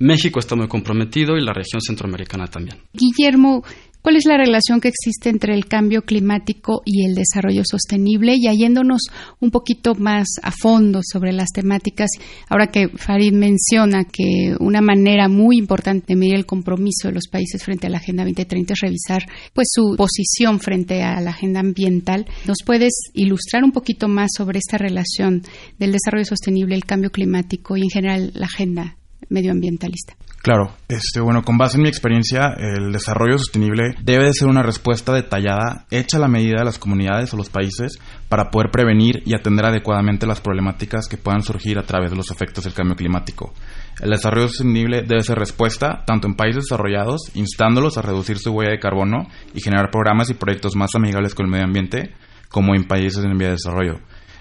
México 0.00 0.38
está 0.38 0.54
muy 0.54 0.68
comprometido 0.68 1.36
y 1.36 1.44
la 1.44 1.52
región 1.52 1.80
centroamericana 1.80 2.46
también. 2.46 2.78
Guillermo, 2.92 3.64
¿Cuál 4.08 4.16
es 4.16 4.24
la 4.24 4.38
relación 4.38 4.80
que 4.80 4.88
existe 4.88 5.28
entre 5.28 5.52
el 5.52 5.66
cambio 5.66 6.00
climático 6.00 6.80
y 6.86 7.04
el 7.04 7.14
desarrollo 7.14 7.60
sostenible? 7.70 8.36
Y 8.36 8.48
yéndonos 8.56 9.02
un 9.38 9.50
poquito 9.50 9.94
más 9.96 10.28
a 10.42 10.50
fondo 10.50 11.00
sobre 11.02 11.30
las 11.34 11.50
temáticas, 11.50 12.08
ahora 12.48 12.68
que 12.68 12.88
Farid 12.88 13.34
menciona 13.34 14.04
que 14.04 14.54
una 14.60 14.80
manera 14.80 15.28
muy 15.28 15.58
importante 15.58 16.06
de 16.06 16.16
medir 16.16 16.36
el 16.36 16.46
compromiso 16.46 17.08
de 17.08 17.12
los 17.12 17.28
países 17.28 17.62
frente 17.62 17.86
a 17.86 17.90
la 17.90 17.98
Agenda 17.98 18.24
2030 18.24 18.72
es 18.72 18.80
revisar 18.80 19.26
pues 19.52 19.68
su 19.70 19.94
posición 19.98 20.58
frente 20.58 21.02
a 21.02 21.20
la 21.20 21.32
agenda 21.32 21.60
ambiental, 21.60 22.24
¿nos 22.46 22.62
puedes 22.64 22.94
ilustrar 23.12 23.62
un 23.62 23.72
poquito 23.72 24.08
más 24.08 24.30
sobre 24.34 24.58
esta 24.58 24.78
relación 24.78 25.42
del 25.78 25.92
desarrollo 25.92 26.24
sostenible, 26.24 26.74
el 26.74 26.86
cambio 26.86 27.10
climático 27.10 27.76
y 27.76 27.82
en 27.82 27.90
general 27.90 28.30
la 28.34 28.46
agenda 28.46 28.97
medioambientalista? 29.28 30.14
Claro, 30.40 30.70
este, 30.88 31.20
bueno, 31.20 31.42
con 31.42 31.58
base 31.58 31.76
en 31.76 31.82
mi 31.82 31.88
experiencia, 31.88 32.54
el 32.56 32.92
desarrollo 32.92 33.38
sostenible 33.38 33.94
debe 34.02 34.26
de 34.26 34.32
ser 34.32 34.48
una 34.48 34.62
respuesta 34.62 35.12
detallada, 35.12 35.84
hecha 35.90 36.16
a 36.16 36.20
la 36.20 36.28
medida 36.28 36.60
de 36.60 36.64
las 36.64 36.78
comunidades 36.78 37.34
o 37.34 37.36
los 37.36 37.50
países 37.50 37.98
para 38.28 38.50
poder 38.50 38.70
prevenir 38.70 39.22
y 39.26 39.34
atender 39.34 39.66
adecuadamente 39.66 40.26
las 40.26 40.40
problemáticas 40.40 41.08
que 41.08 41.16
puedan 41.16 41.42
surgir 41.42 41.78
a 41.78 41.82
través 41.82 42.10
de 42.10 42.16
los 42.16 42.30
efectos 42.30 42.64
del 42.64 42.72
cambio 42.72 42.94
climático. 42.94 43.52
El 44.00 44.10
desarrollo 44.10 44.48
sostenible 44.48 45.02
debe 45.02 45.22
ser 45.22 45.38
respuesta 45.38 46.04
tanto 46.06 46.28
en 46.28 46.36
países 46.36 46.64
desarrollados, 46.64 47.32
instándolos 47.34 47.98
a 47.98 48.02
reducir 48.02 48.38
su 48.38 48.52
huella 48.52 48.70
de 48.70 48.78
carbono 48.78 49.26
y 49.54 49.60
generar 49.60 49.90
programas 49.90 50.30
y 50.30 50.34
proyectos 50.34 50.76
más 50.76 50.94
amigables 50.94 51.34
con 51.34 51.46
el 51.46 51.52
medio 51.52 51.64
ambiente, 51.64 52.14
como 52.48 52.76
en 52.76 52.84
países 52.84 53.24
en 53.24 53.36
vía 53.36 53.48
de 53.48 53.54
desarrollo. 53.54 53.98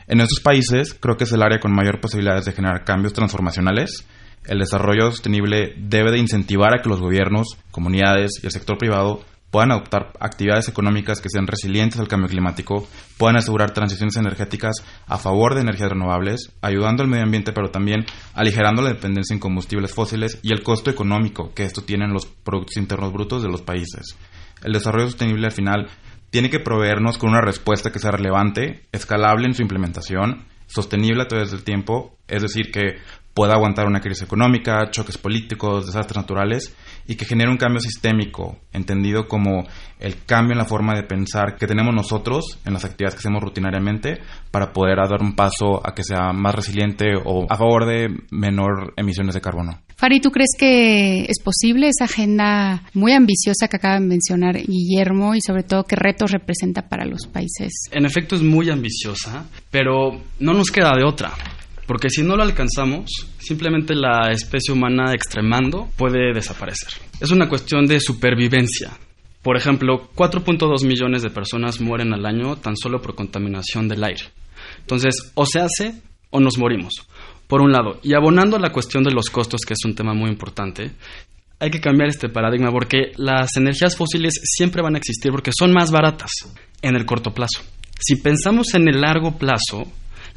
En 0.08 0.22
estos 0.22 0.40
países 0.40 0.94
creo 0.94 1.18
que 1.18 1.26
es 1.26 1.32
el 1.34 1.42
área 1.42 1.60
con 1.60 1.74
mayor 1.74 2.00
posibilidades 2.00 2.46
de 2.46 2.54
generar 2.54 2.86
cambios 2.86 3.14
transformacionales, 3.14 4.08
el 4.48 4.60
desarrollo 4.60 5.12
sostenible 5.12 5.74
debe 5.78 6.12
de 6.12 6.20
incentivar 6.20 6.74
a 6.74 6.82
que 6.82 6.90
los 6.90 7.00
gobiernos, 7.00 7.58
comunidades 7.72 8.32
y 8.42 8.46
el 8.46 8.52
sector 8.52 8.78
privado 8.78 9.22
puedan 9.52 9.72
adoptar 9.72 10.14
actividades 10.20 10.68
económicas 10.68 11.22
que 11.22 11.30
sean 11.30 11.48
resilientes 11.48 12.00
al 12.00 12.08
cambio 12.08 12.30
climático, 12.30 12.88
puedan 13.18 13.38
asegurar 13.38 13.72
transiciones 13.72 14.18
energéticas 14.18 14.76
a 15.08 15.18
favor 15.18 15.56
de 15.56 15.62
energías 15.62 15.90
renovables, 15.90 16.52
ayudando 16.62 17.04
al 17.04 17.10
medio 17.10 17.24
ambiente, 17.24 17.54
pero 17.54 17.70
también 17.70 18.06
aligerando 18.34 18.82
la 18.82 18.90
dependencia 18.90 19.34
en 19.34 19.40
combustibles 19.40 19.94
fósiles 19.94 20.40
y 20.42 20.52
el 20.52 20.64
costo 20.64 20.92
económico 20.92 21.54
que 21.54 21.64
esto 21.64 21.82
tiene 21.84 22.06
en 22.06 22.14
los 22.14 22.26
productos 22.26 22.78
internos 22.78 23.14
brutos 23.14 23.42
de 23.42 23.50
los 23.50 23.62
países. 23.62 24.18
El 24.64 24.74
desarrollo 24.74 25.08
sostenible 25.08 25.48
al 25.48 25.54
final 25.54 25.88
tiene 26.30 26.50
que 26.50 26.60
proveernos 26.60 27.18
con 27.18 27.30
una 27.30 27.42
respuesta 27.42 27.92
que 27.92 28.00
sea 28.00 28.12
relevante, 28.12 28.84
escalable 28.92 29.46
en 29.46 29.54
su 29.54 29.62
implementación, 29.62 30.46
sostenible 30.68 31.24
a 31.24 31.28
través 31.28 31.52
del 31.52 31.64
tiempo, 31.64 32.18
es 32.28 32.42
decir, 32.42 32.72
que 32.72 32.98
pueda 33.38 33.54
aguantar 33.54 33.86
una 33.86 34.02
crisis 34.02 34.24
económica, 34.24 34.90
choques 34.90 35.16
políticos, 35.20 35.86
desastres 35.86 36.18
naturales 36.18 36.74
y 37.06 37.14
que 37.14 37.26
genere 37.26 37.52
un 37.52 37.58
cambio 37.58 37.80
sistémico, 37.80 38.58
entendido 38.74 39.28
como 39.28 39.64
el 40.00 40.24
cambio 40.26 40.54
en 40.54 40.58
la 40.58 40.66
forma 40.66 40.96
de 40.96 41.04
pensar 41.04 41.56
que 41.56 41.68
tenemos 41.68 41.94
nosotros 41.94 42.58
en 42.66 42.74
las 42.74 42.84
actividades 42.84 43.14
que 43.14 43.20
hacemos 43.20 43.44
rutinariamente 43.44 44.18
para 44.50 44.74
poder 44.74 44.98
dar 45.08 45.22
un 45.22 45.36
paso 45.36 45.86
a 45.88 45.94
que 45.94 46.04
sea 46.04 46.34
más 46.34 46.56
resiliente 46.56 47.10
o 47.24 47.46
a 47.48 47.56
favor 47.56 47.86
de 47.86 48.10
menor 48.32 48.96
emisiones 48.98 49.36
de 49.36 49.42
carbono. 49.42 49.82
Fari, 49.98 50.20
¿tú 50.20 50.32
crees 50.32 50.56
que 50.58 51.26
es 51.26 51.40
posible 51.40 51.90
esa 51.90 52.06
agenda 52.06 52.82
muy 52.96 53.14
ambiciosa 53.14 53.68
que 53.68 53.78
acaba 53.78 54.00
de 54.00 54.08
mencionar 54.08 54.58
Guillermo 54.58 55.36
y 55.36 55.42
sobre 55.46 55.62
todo 55.62 55.84
qué 55.84 55.96
retos 55.96 56.32
representa 56.32 56.90
para 56.90 57.06
los 57.06 57.28
países? 57.28 57.72
En 57.92 58.04
efecto 58.06 58.36
es 58.36 58.42
muy 58.42 58.72
ambiciosa, 58.72 59.46
pero 59.70 60.24
no 60.40 60.54
nos 60.54 60.72
queda 60.72 60.94
de 60.98 61.04
otra. 61.04 61.34
Porque 61.88 62.10
si 62.10 62.22
no 62.22 62.36
lo 62.36 62.44
alcanzamos, 62.44 63.10
simplemente 63.40 63.96
la 63.96 64.30
especie 64.32 64.74
humana 64.74 65.14
extremando 65.14 65.90
puede 65.96 66.34
desaparecer. 66.34 66.90
Es 67.22 67.32
una 67.32 67.48
cuestión 67.48 67.88
de 67.88 68.02
supervivencia. 68.02 68.92
Por 69.42 69.56
ejemplo, 69.56 70.10
4.2 70.14 70.86
millones 70.86 71.24
de 71.24 71.30
personas 71.30 71.80
mueren 71.80 72.14
al 72.14 72.26
año 72.26 72.58
tan 72.58 72.76
solo 72.76 73.02
por 73.02 73.16
contaminación 73.16 73.88
del 73.88 74.04
aire. 74.04 74.26
Entonces, 74.80 75.32
o 75.34 75.46
se 75.46 75.62
hace 75.62 76.02
o 76.30 76.42
nos 76.42 76.58
morimos. 76.58 76.94
Por 77.48 77.62
un 77.62 77.72
lado, 77.72 78.00
y 78.04 78.14
abonando 78.14 78.58
a 78.58 78.60
la 78.60 78.74
cuestión 78.74 79.06
de 79.06 79.14
los 79.14 79.30
costos, 79.30 79.62
que 79.66 79.74
es 79.74 79.86
un 79.86 79.96
tema 79.96 80.14
muy 80.14 80.30
importante, 80.30 80.92
hay 81.60 81.72
que 81.72 81.80
cambiar 81.80 82.10
este 82.10 82.28
paradigma 82.28 82.72
porque 82.72 83.14
las 83.16 83.56
energías 83.56 83.96
fósiles 83.96 84.34
siempre 84.44 84.82
van 84.82 84.96
a 84.96 84.98
existir 84.98 85.32
porque 85.32 85.52
son 85.58 85.72
más 85.72 85.92
baratas 85.92 86.32
en 86.82 86.98
el 86.98 87.06
corto 87.06 87.34
plazo. 87.34 87.64
Si 88.00 88.18
pensamos 88.18 88.74
en 88.74 88.90
el 88.90 89.00
largo 89.00 89.38
plazo, 89.38 89.86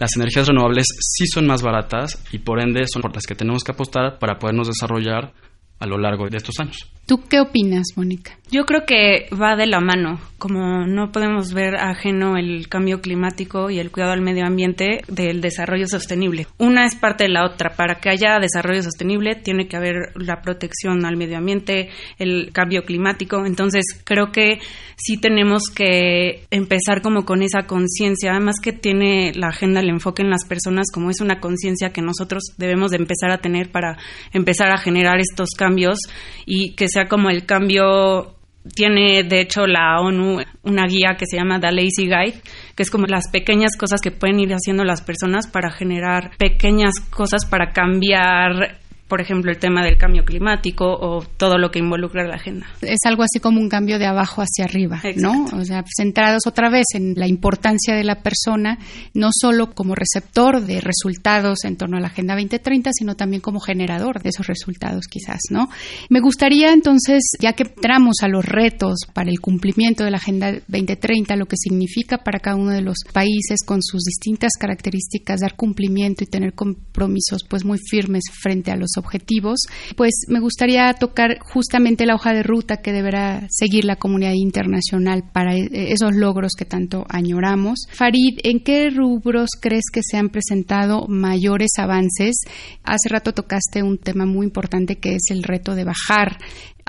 las 0.01 0.17
energías 0.17 0.49
renovables 0.49 0.87
sí 0.99 1.27
son 1.27 1.47
más 1.47 1.63
baratas 1.63 2.25
y 2.33 2.39
por 2.39 2.61
ende 2.61 2.87
son 2.91 3.03
por 3.03 3.15
las 3.15 3.27
que 3.27 3.35
tenemos 3.35 3.63
que 3.63 3.73
apostar 3.73 4.19
para 4.19 4.39
podernos 4.39 4.67
desarrollar 4.67 5.35
a 5.79 5.87
lo 5.87 5.99
largo 5.99 6.27
de 6.29 6.39
estos 6.39 6.59
años. 6.59 6.91
¿Tú 7.11 7.25
qué 7.29 7.41
opinas, 7.41 7.89
Mónica? 7.97 8.39
Yo 8.53 8.65
creo 8.65 8.85
que 8.85 9.29
va 9.35 9.57
de 9.57 9.67
la 9.67 9.81
mano. 9.81 10.21
Como 10.39 10.87
no 10.87 11.13
podemos 11.13 11.53
ver 11.53 11.77
ajeno 11.77 12.37
el 12.37 12.69
cambio 12.69 13.01
climático 13.01 13.69
y 13.71 13.79
el 13.79 13.91
cuidado 13.91 14.13
al 14.13 14.23
medio 14.23 14.47
ambiente 14.47 15.03
del 15.07 15.41
desarrollo 15.41 15.87
sostenible. 15.87 16.47
Una 16.59 16.87
es 16.87 16.97
parte 16.97 17.25
de 17.25 17.31
la 17.31 17.45
otra. 17.45 17.75
Para 17.77 17.97
que 17.97 18.11
haya 18.11 18.39
desarrollo 18.41 18.83
sostenible 18.83 19.35
tiene 19.35 19.69
que 19.69 19.77
haber 19.77 20.13
la 20.17 20.41
protección 20.41 21.05
al 21.05 21.17
medio 21.17 21.37
ambiente, 21.37 21.91
el 22.19 22.51
cambio 22.53 22.83
climático. 22.83 23.45
Entonces 23.45 23.85
creo 24.05 24.33
que 24.33 24.59
sí 24.97 25.17
tenemos 25.19 25.65
que 25.73 26.45
empezar 26.51 27.03
como 27.03 27.25
con 27.25 27.43
esa 27.43 27.67
conciencia. 27.67 28.33
Además 28.33 28.57
que 28.63 28.73
tiene 28.73 29.33
la 29.35 29.49
agenda 29.49 29.81
el 29.81 29.91
enfoque 29.91 30.23
en 30.23 30.31
las 30.31 30.45
personas 30.45 30.87
como 30.93 31.11
es 31.11 31.21
una 31.21 31.39
conciencia 31.39 31.91
que 31.91 32.03
nosotros 32.03 32.43
debemos 32.57 32.91
de 32.91 32.97
empezar 32.97 33.31
a 33.31 33.39
tener 33.39 33.71
para 33.71 33.99
empezar 34.33 34.71
a 34.71 34.79
generar 34.79 35.21
estos 35.21 35.51
cambios 35.57 35.99
y 36.47 36.75
que 36.75 36.89
sea 37.01 37.09
como 37.09 37.31
el 37.31 37.47
cambio 37.47 38.35
tiene 38.75 39.23
de 39.25 39.41
hecho 39.41 39.67
la 39.67 40.01
ONU 40.01 40.39
una 40.65 40.87
guía 40.87 41.17
que 41.19 41.25
se 41.27 41.37
llama 41.37 41.59
The 41.61 41.73
Lazy 41.73 42.05
Guide, 42.05 42.43
que 42.77 42.83
es 42.83 42.91
como 42.91 43.07
las 43.07 43.31
pequeñas 43.31 43.77
cosas 43.77 44.01
que 44.01 44.11
pueden 44.11 44.39
ir 44.41 44.53
haciendo 44.53 44.85
las 44.85 45.03
personas 45.03 45.47
para 45.47 45.71
generar 45.71 46.33
pequeñas 46.37 47.01
cosas 47.11 47.47
para 47.47 47.73
cambiar 47.73 48.80
por 49.11 49.21
ejemplo, 49.21 49.51
el 49.51 49.59
tema 49.59 49.85
del 49.85 49.99
cambio 49.99 50.25
climático 50.25 50.87
o 50.87 51.23
todo 51.37 51.59
lo 51.59 51.73
que 51.73 51.81
involucra 51.81 52.27
la 52.27 52.37
agenda. 52.37 52.67
Es 52.81 53.01
algo 53.05 53.25
así 53.25 53.41
como 53.41 53.61
un 53.61 53.69
cambio 53.69 53.99
de 53.99 54.07
abajo 54.07 54.41
hacia 54.41 54.65
arriba, 54.65 55.03
¿no? 55.17 55.47
O 55.53 55.65
sea, 55.65 55.85
centrados 55.97 56.47
otra 56.47 56.71
vez 56.71 56.87
en 56.95 57.15
la 57.17 57.27
importancia 57.27 57.97
de 57.97 58.05
la 58.05 58.23
persona, 58.23 58.79
no 59.13 59.31
solo 59.33 59.73
como 59.73 59.97
receptor 59.97 60.65
de 60.65 60.81
resultados 60.81 61.65
en 61.65 61.77
torno 61.77 61.97
a 61.97 62.01
la 62.01 62.07
Agenda 62.07 62.35
2030, 62.35 62.91
sino 62.93 63.17
también 63.17 63.43
como 63.43 63.59
generador 63.59 64.23
de 64.23 64.29
esos 64.29 64.47
resultados, 64.47 65.07
quizás, 65.11 65.41
¿no? 65.51 65.69
Me 66.09 66.21
gustaría 66.21 66.73
entonces, 66.73 67.25
ya 67.41 67.55
que 67.55 67.65
entramos 67.65 68.19
a 68.23 68.29
los 68.29 68.45
retos 68.45 69.01
para 69.13 69.31
el 69.31 69.41
cumplimiento 69.41 70.05
de 70.05 70.13
la 70.13 70.19
Agenda 70.19 70.53
2030, 70.53 71.35
lo 71.35 71.47
que 71.47 71.57
significa 71.57 72.19
para 72.19 72.39
cada 72.39 72.57
uno 72.57 72.71
de 72.71 72.83
los 72.83 72.99
países 73.13 73.65
con 73.67 73.83
sus 73.83 74.05
distintas 74.05 74.53
características 74.57 75.41
dar 75.41 75.57
cumplimiento 75.57 76.23
y 76.23 76.29
tener 76.29 76.55
compromisos 76.55 77.45
pues 77.49 77.65
muy 77.65 77.79
firmes 77.79 78.23
frente 78.41 78.71
a 78.71 78.77
los 78.77 78.91
objetivos, 79.01 79.61
pues 79.97 80.13
me 80.29 80.41
gustaría 80.41 80.93
tocar 80.95 81.39
justamente 81.41 82.07
la 82.07 82.15
hoja 82.15 82.33
de 82.33 82.43
ruta 82.43 82.79
que 82.79 82.93
deberá 82.93 83.47
seguir 83.51 83.85
la 83.85 83.97
comunidad 83.97 84.33
internacional 84.35 85.25
para 85.33 85.57
e-, 85.57 85.93
esos 85.93 86.15
logros 86.15 86.53
que 86.57 86.65
tanto 86.65 87.05
añoramos. 87.09 87.87
Farid, 87.91 88.39
¿en 88.45 88.61
qué 88.61 88.91
rubros 88.91 89.51
crees 89.61 89.85
que 89.93 90.03
se 90.03 90.17
han 90.17 90.29
presentado 90.29 91.07
mayores 91.09 91.73
avances? 91.79 92.37
Hace 92.85 93.09
rato 93.09 93.33
tocaste 93.33 93.83
un 93.83 93.99
tema 93.99 94.27
muy 94.27 94.47
importante 94.47 94.97
que 94.97 95.15
es 95.15 95.23
el 95.31 95.43
reto 95.43 95.75
de 95.75 95.85
bajar 95.85 96.39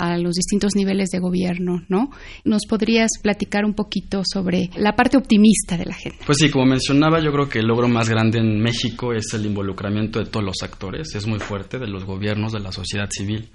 a 0.01 0.17
los 0.17 0.33
distintos 0.33 0.75
niveles 0.75 1.09
de 1.09 1.19
gobierno, 1.19 1.83
¿no? 1.87 2.09
¿Nos 2.43 2.65
podrías 2.67 3.11
platicar 3.21 3.65
un 3.65 3.75
poquito 3.75 4.23
sobre 4.25 4.71
la 4.75 4.95
parte 4.95 5.15
optimista 5.15 5.77
de 5.77 5.85
la 5.85 5.93
gente? 5.93 6.17
Pues 6.25 6.39
sí, 6.39 6.49
como 6.49 6.65
mencionaba, 6.65 7.21
yo 7.23 7.31
creo 7.31 7.47
que 7.47 7.59
el 7.59 7.67
logro 7.67 7.87
más 7.87 8.09
grande 8.09 8.39
en 8.39 8.59
México 8.59 9.13
es 9.13 9.31
el 9.35 9.45
involucramiento 9.45 10.17
de 10.17 10.25
todos 10.25 10.43
los 10.43 10.63
actores, 10.63 11.13
es 11.13 11.27
muy 11.27 11.39
fuerte, 11.39 11.77
de 11.77 11.87
los 11.87 12.03
gobiernos, 12.03 12.51
de 12.51 12.59
la 12.59 12.71
sociedad 12.71 13.07
civil, 13.11 13.49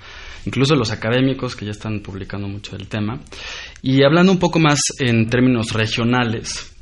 incluso 0.45 0.77
los 0.77 0.93
académicos 0.93 1.57
que 1.57 1.65
ya 1.65 1.73
están 1.73 2.01
publicando 2.01 2.47
mucho 2.47 2.77
del 2.77 2.87
tema. 2.87 3.21
Y 3.83 4.05
hablando 4.05 4.31
un 4.31 4.39
poco 4.39 4.61
más 4.61 4.81
en 5.01 5.29
términos 5.29 5.73
regionales, 5.73 6.73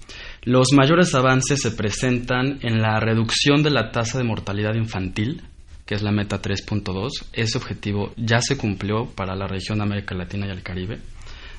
los 0.43 0.73
mayores 0.75 1.15
avances 1.15 1.63
se 1.63 1.71
presentan 1.71 2.59
en 2.61 2.83
la 2.83 3.01
reducción 3.01 3.63
de 3.63 3.71
la 3.71 3.91
tasa 3.91 4.19
de 4.19 4.25
mortalidad 4.25 4.75
infantil, 4.75 5.43
que 5.87 5.95
es 5.95 6.03
la 6.03 6.13
meta 6.13 6.41
3.2. 6.41 7.11
Ese 7.33 7.59
objetivo 7.59 8.13
ya 8.17 8.41
se 8.41 8.57
cumplió 8.57 9.07
para 9.07 9.37
la 9.37 9.47
región 9.47 9.81
América 9.81 10.15
Latina 10.15 10.47
y 10.47 10.51
el 10.51 10.63
Caribe, 10.63 10.99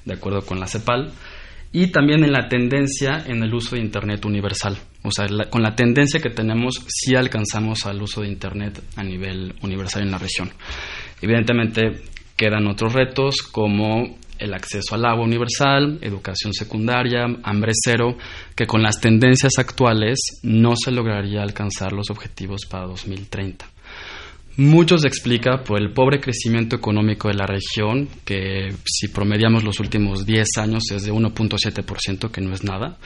de 0.06 0.14
acuerdo 0.14 0.42
con 0.46 0.60
la 0.60 0.68
CEPAL. 0.68 1.12
Y 1.72 1.88
también 1.88 2.24
en 2.24 2.32
la 2.32 2.48
tendencia 2.48 3.24
en 3.28 3.44
el 3.44 3.54
uso 3.54 3.76
de 3.76 3.82
Internet 3.82 4.24
universal. 4.24 4.78
O 5.04 5.12
sea, 5.12 5.28
con 5.50 5.62
la 5.62 5.76
tendencia 5.76 6.22
que 6.22 6.30
tenemos, 6.30 6.82
sí 6.88 7.16
alcanzamos 7.16 7.86
al 7.86 8.02
uso 8.02 8.22
de 8.22 8.30
Internet 8.30 8.82
a 8.96 9.04
nivel 9.04 9.54
universal 9.62 10.04
en 10.04 10.12
la 10.12 10.18
región. 10.18 10.52
Evidentemente, 11.22 12.04
quedan 12.38 12.68
otros 12.68 12.94
retos 12.94 13.42
como 13.42 14.18
el 14.40 14.54
acceso 14.54 14.96
al 14.96 15.06
agua 15.06 15.26
universal, 15.26 16.00
educación 16.02 16.54
secundaria, 16.54 17.26
hambre 17.44 17.72
cero, 17.74 18.18
que 18.56 18.66
con 18.66 18.82
las 18.82 19.00
tendencias 19.00 19.54
actuales 19.58 20.20
no 20.44 20.76
se 20.76 20.92
lograría 20.92 21.42
alcanzar 21.42 21.94
los 21.94 22.10
objetivos 22.10 22.66
para 22.70 22.86
2030. 22.88 23.75
Muchos 24.58 25.04
explica 25.04 25.64
por 25.66 25.82
el 25.82 25.92
pobre 25.92 26.22
crecimiento 26.22 26.78
económico 26.78 27.28
de 27.28 27.34
la 27.34 27.46
región, 27.46 28.08
que 28.24 28.74
si 28.86 29.10
promediamos 29.10 29.66
los 29.66 29.82
últimos 29.82 30.26
10 30.26 30.48
años 30.60 30.84
es 30.92 31.04
de 31.04 31.12
1.7%, 31.12 32.32
que 32.32 32.40
no 32.40 32.54
es 32.54 32.64
nada, 32.64 32.98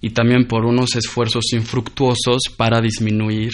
y 0.00 0.10
también 0.10 0.46
por 0.46 0.64
unos 0.64 0.96
esfuerzos 0.96 1.44
infructuosos 1.52 2.44
para 2.56 2.80
disminuir 2.80 3.50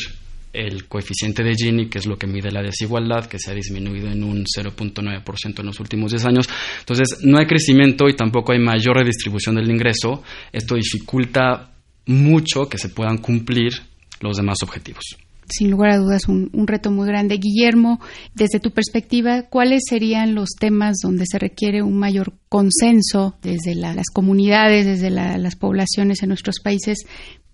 el 0.53 0.87
coeficiente 0.87 1.43
de 1.43 1.55
Gini, 1.57 1.89
que 1.89 1.99
es 1.99 2.07
lo 2.07 2.17
que 2.17 2.29
mide 2.29 2.53
la 2.53 2.63
desigualdad, 2.63 3.27
que 3.27 3.41
se 3.41 3.51
ha 3.51 3.55
disminuido 3.55 4.09
en 4.09 4.23
un 4.23 4.45
0.9% 4.45 5.59
en 5.59 5.67
los 5.67 5.81
últimos 5.81 6.13
10 6.13 6.25
años. 6.27 6.49
Entonces, 6.79 7.19
no 7.23 7.39
hay 7.39 7.47
crecimiento 7.47 8.09
y 8.09 8.15
tampoco 8.15 8.53
hay 8.53 8.61
mayor 8.61 8.97
redistribución 8.97 9.57
del 9.57 9.71
ingreso. 9.71 10.23
Esto 10.53 10.77
dificulta 10.77 11.73
mucho 12.07 12.69
que 12.69 12.79
se 12.79 12.91
puedan 12.91 13.19
cumplir 13.19 13.73
los 14.21 14.37
demás 14.37 14.59
objetivos. 14.63 15.17
Sin 15.51 15.71
lugar 15.71 15.91
a 15.91 15.99
dudas 15.99 16.29
un, 16.29 16.51
reto 16.67 16.91
muy 16.91 17.07
grande. 17.07 17.39
Guillermo, 17.39 18.01
desde 18.35 18.61
tu 18.61 18.71
perspectiva, 18.71 19.43
¿cuáles 19.43 19.83
serían 19.89 20.35
los 20.35 20.51
temas 20.59 20.97
donde 21.03 21.25
se 21.27 21.39
requiere 21.39 21.83
un 21.83 21.99
mayor 21.99 22.35
consenso 22.49 23.37
desde 23.43 23.75
las 23.75 24.07
comunidades, 24.13 24.87
desde 24.87 25.11
las 25.11 25.57
poblaciones 25.57 26.23
en 26.23 26.29
nuestros 26.29 26.61
países 26.61 27.07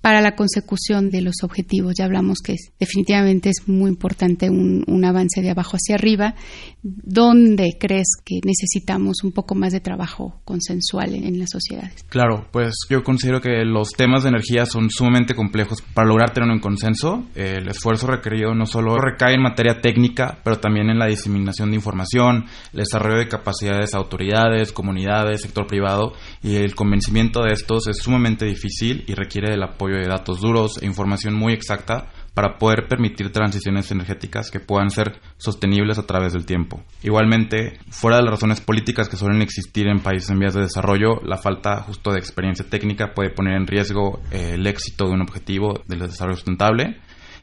para 0.06 0.20
la 0.20 0.36
consecución 0.36 1.10
de 1.10 1.20
los 1.20 1.42
objetivos. 1.42 1.94
Ya 1.98 2.04
hablamos 2.04 2.38
que 2.38 2.54
definitivamente 2.78 3.48
es 3.48 3.66
muy 3.66 3.90
importante 3.90 4.48
un, 4.48 5.04
avance 5.04 5.42
de 5.42 5.50
abajo 5.50 5.76
hacia 5.76 5.96
arriba. 5.96 6.36
¿Dónde 6.80 7.76
crees 7.76 8.12
que 8.24 8.36
necesitamos 8.44 9.24
un 9.24 9.32
poco 9.32 9.56
más 9.56 9.72
de 9.72 9.80
trabajo 9.80 10.40
consensual 10.44 11.12
en, 11.14 11.40
las 11.40 11.50
sociedades? 11.50 12.04
Claro, 12.08 12.46
pues 12.52 12.76
yo 12.88 13.02
considero 13.02 13.40
que 13.40 13.64
los 13.64 13.90
temas 13.94 14.22
de 14.22 14.28
energía 14.28 14.64
son 14.64 14.90
sumamente 14.90 15.34
complejos. 15.34 15.82
Para 15.82 16.06
lograr 16.06 16.32
tener 16.32 16.50
un 16.50 16.60
consenso, 16.60 17.24
el 17.34 17.68
esfuerzo 17.68 18.06
requerido 18.06 18.54
no 18.54 18.66
solo 18.66 18.96
recae 18.98 19.34
en 19.34 19.42
materia 19.42 19.80
técnica, 19.80 20.38
pero 20.44 20.60
también 20.60 20.88
en 20.88 21.00
la 21.00 21.06
diseminación 21.06 21.70
de 21.70 21.76
información, 21.76 22.44
el 22.72 22.78
desarrollo 22.78 23.18
de 23.18 23.26
capacidades 23.26 23.90
de 23.90 23.98
autoridades, 23.98 24.70
comunidades, 24.70 25.40
sector 25.42 25.66
privado, 25.66 26.12
y 26.44 26.54
el 26.54 26.76
convencimiento 26.76 27.42
de 27.42 27.54
estos 27.54 27.88
es 27.88 27.96
sumamente 27.98 28.46
difícil 28.46 29.02
y 29.08 29.14
requiere 29.14 29.50
del 29.50 29.64
apoyo 29.64 29.95
datos 30.04 30.40
duros 30.40 30.82
e 30.82 30.86
información 30.86 31.34
muy 31.34 31.52
exacta 31.52 32.08
para 32.34 32.58
poder 32.58 32.86
permitir 32.86 33.32
transiciones 33.32 33.90
energéticas 33.90 34.50
que 34.50 34.60
puedan 34.60 34.90
ser 34.90 35.20
sostenibles 35.38 35.98
a 35.98 36.06
través 36.06 36.34
del 36.34 36.44
tiempo. 36.44 36.82
Igualmente, 37.02 37.78
fuera 37.88 38.18
de 38.18 38.24
las 38.24 38.32
razones 38.32 38.60
políticas 38.60 39.08
que 39.08 39.16
suelen 39.16 39.40
existir 39.40 39.88
en 39.88 40.00
países 40.00 40.28
en 40.30 40.38
vías 40.38 40.54
de 40.54 40.60
desarrollo, 40.60 41.20
la 41.24 41.38
falta 41.38 41.80
justo 41.82 42.12
de 42.12 42.18
experiencia 42.18 42.68
técnica 42.68 43.14
puede 43.14 43.30
poner 43.30 43.54
en 43.54 43.66
riesgo 43.66 44.20
eh, 44.30 44.52
el 44.54 44.66
éxito 44.66 45.06
de 45.06 45.12
un 45.12 45.22
objetivo 45.22 45.82
del 45.86 46.00
desarrollo 46.00 46.36
sustentable 46.36 47.00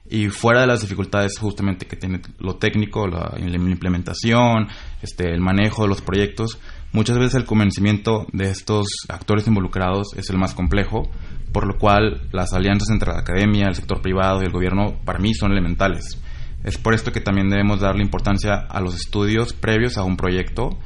y 0.10 0.30
fuera 0.30 0.62
de 0.62 0.68
las 0.68 0.82
dificultades 0.82 1.38
justamente 1.40 1.86
que 1.88 1.96
tiene 1.96 2.22
lo 2.40 2.58
técnico, 2.58 3.08
la, 3.08 3.34
implementación, 3.40 4.68
este, 5.02 5.30
el 5.30 5.40
manejo 5.40 5.84
de 5.84 5.90
los 5.90 6.02
proyectos, 6.02 6.60
muchas 6.92 7.18
veces 7.18 7.36
el 7.36 7.46
convencimiento 7.46 8.28
de 8.32 8.50
estos 8.50 8.88
actores 9.08 9.48
involucrados 9.48 10.14
es 10.16 10.30
el 10.30 10.38
más 10.38 10.54
complejo, 10.54 11.10
por 11.54 11.66
lo 11.68 11.78
cual 11.78 12.28
las 12.32 12.52
alianzas 12.54 12.90
entre 12.90 13.14
la 13.14 13.20
academia, 13.20 13.68
el 13.68 13.76
sector 13.76 14.02
privado 14.02 14.42
y 14.42 14.46
el 14.46 14.52
gobierno 14.52 14.96
para 15.06 15.20
mí 15.20 15.34
son 15.34 15.52
elementales. 15.52 16.20
Es 16.64 16.78
por 16.78 16.94
esto 16.94 17.12
que 17.12 17.22
también 17.22 17.50
debemos 17.50 17.80
darle 17.80 18.04
importancia 18.04 18.56
a 18.56 18.82
los 18.82 18.96
estudios 18.96 19.54
previos 19.54 19.98
a 19.98 20.04
un 20.04 20.18
proyecto, 20.18 20.78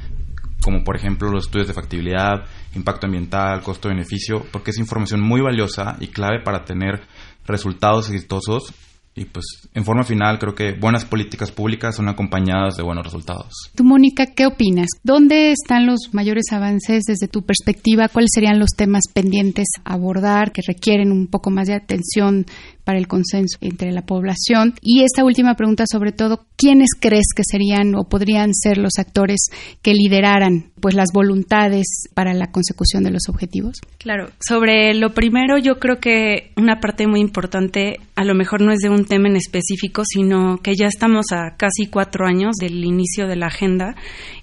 como 0.62 0.84
por 0.84 0.96
ejemplo 0.96 1.30
los 1.30 1.46
estudios 1.46 1.68
de 1.68 1.74
factibilidad, 1.74 2.44
impacto 2.74 3.06
ambiental, 3.06 3.62
costo-beneficio, 3.62 4.44
porque 4.52 4.70
es 4.70 4.78
información 4.78 5.20
muy 5.20 5.40
valiosa 5.40 5.96
y 6.00 6.08
clave 6.08 6.42
para 6.44 6.64
tener 6.64 7.00
resultados 7.46 8.10
exitosos 8.10 8.74
y 9.18 9.24
pues 9.24 9.68
en 9.74 9.84
forma 9.84 10.04
final 10.04 10.38
creo 10.38 10.54
que 10.54 10.72
buenas 10.72 11.04
políticas 11.04 11.50
públicas 11.50 11.96
son 11.96 12.08
acompañadas 12.08 12.76
de 12.76 12.82
buenos 12.82 13.04
resultados. 13.04 13.52
Tú, 13.74 13.84
Mónica, 13.84 14.26
¿qué 14.26 14.46
opinas? 14.46 14.88
¿Dónde 15.02 15.52
están 15.52 15.86
los 15.86 16.10
mayores 16.12 16.46
avances 16.52 17.04
desde 17.04 17.28
tu 17.28 17.42
perspectiva? 17.42 18.08
¿Cuáles 18.08 18.30
serían 18.32 18.58
los 18.58 18.70
temas 18.70 19.04
pendientes 19.12 19.66
a 19.84 19.94
abordar 19.94 20.52
que 20.52 20.62
requieren 20.66 21.12
un 21.12 21.26
poco 21.26 21.50
más 21.50 21.66
de 21.66 21.74
atención 21.74 22.46
para 22.88 22.98
el 22.98 23.06
consenso 23.06 23.58
entre 23.60 23.92
la 23.92 24.00
población. 24.00 24.72
Y 24.80 25.02
esta 25.02 25.22
última 25.22 25.56
pregunta, 25.56 25.84
sobre 25.86 26.10
todo, 26.10 26.46
¿quiénes 26.56 26.88
crees 26.98 27.34
que 27.36 27.42
serían 27.44 27.94
o 27.94 28.04
podrían 28.08 28.54
ser 28.54 28.78
los 28.78 28.92
actores 28.96 29.50
que 29.82 29.92
lideraran 29.92 30.70
pues 30.80 30.94
las 30.94 31.10
voluntades 31.12 31.84
para 32.14 32.32
la 32.32 32.50
consecución 32.50 33.04
de 33.04 33.10
los 33.10 33.28
objetivos? 33.28 33.76
Claro, 33.98 34.30
sobre 34.40 34.94
lo 34.94 35.12
primero, 35.12 35.58
yo 35.58 35.78
creo 35.78 36.00
que 36.00 36.52
una 36.56 36.80
parte 36.80 37.06
muy 37.06 37.20
importante, 37.20 38.00
a 38.14 38.24
lo 38.24 38.34
mejor 38.34 38.62
no 38.62 38.72
es 38.72 38.78
de 38.78 38.88
un 38.88 39.04
tema 39.04 39.28
en 39.28 39.36
específico, 39.36 40.04
sino 40.06 40.56
que 40.62 40.74
ya 40.74 40.86
estamos 40.86 41.26
a 41.32 41.58
casi 41.58 41.88
cuatro 41.90 42.26
años 42.26 42.52
del 42.58 42.82
inicio 42.86 43.26
de 43.26 43.36
la 43.36 43.48
agenda 43.48 43.96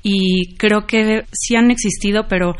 y 0.03 0.53
creo 0.57 0.85
que 0.85 1.23
sí 1.31 1.55
han 1.55 1.71
existido, 1.71 2.27
pero 2.29 2.53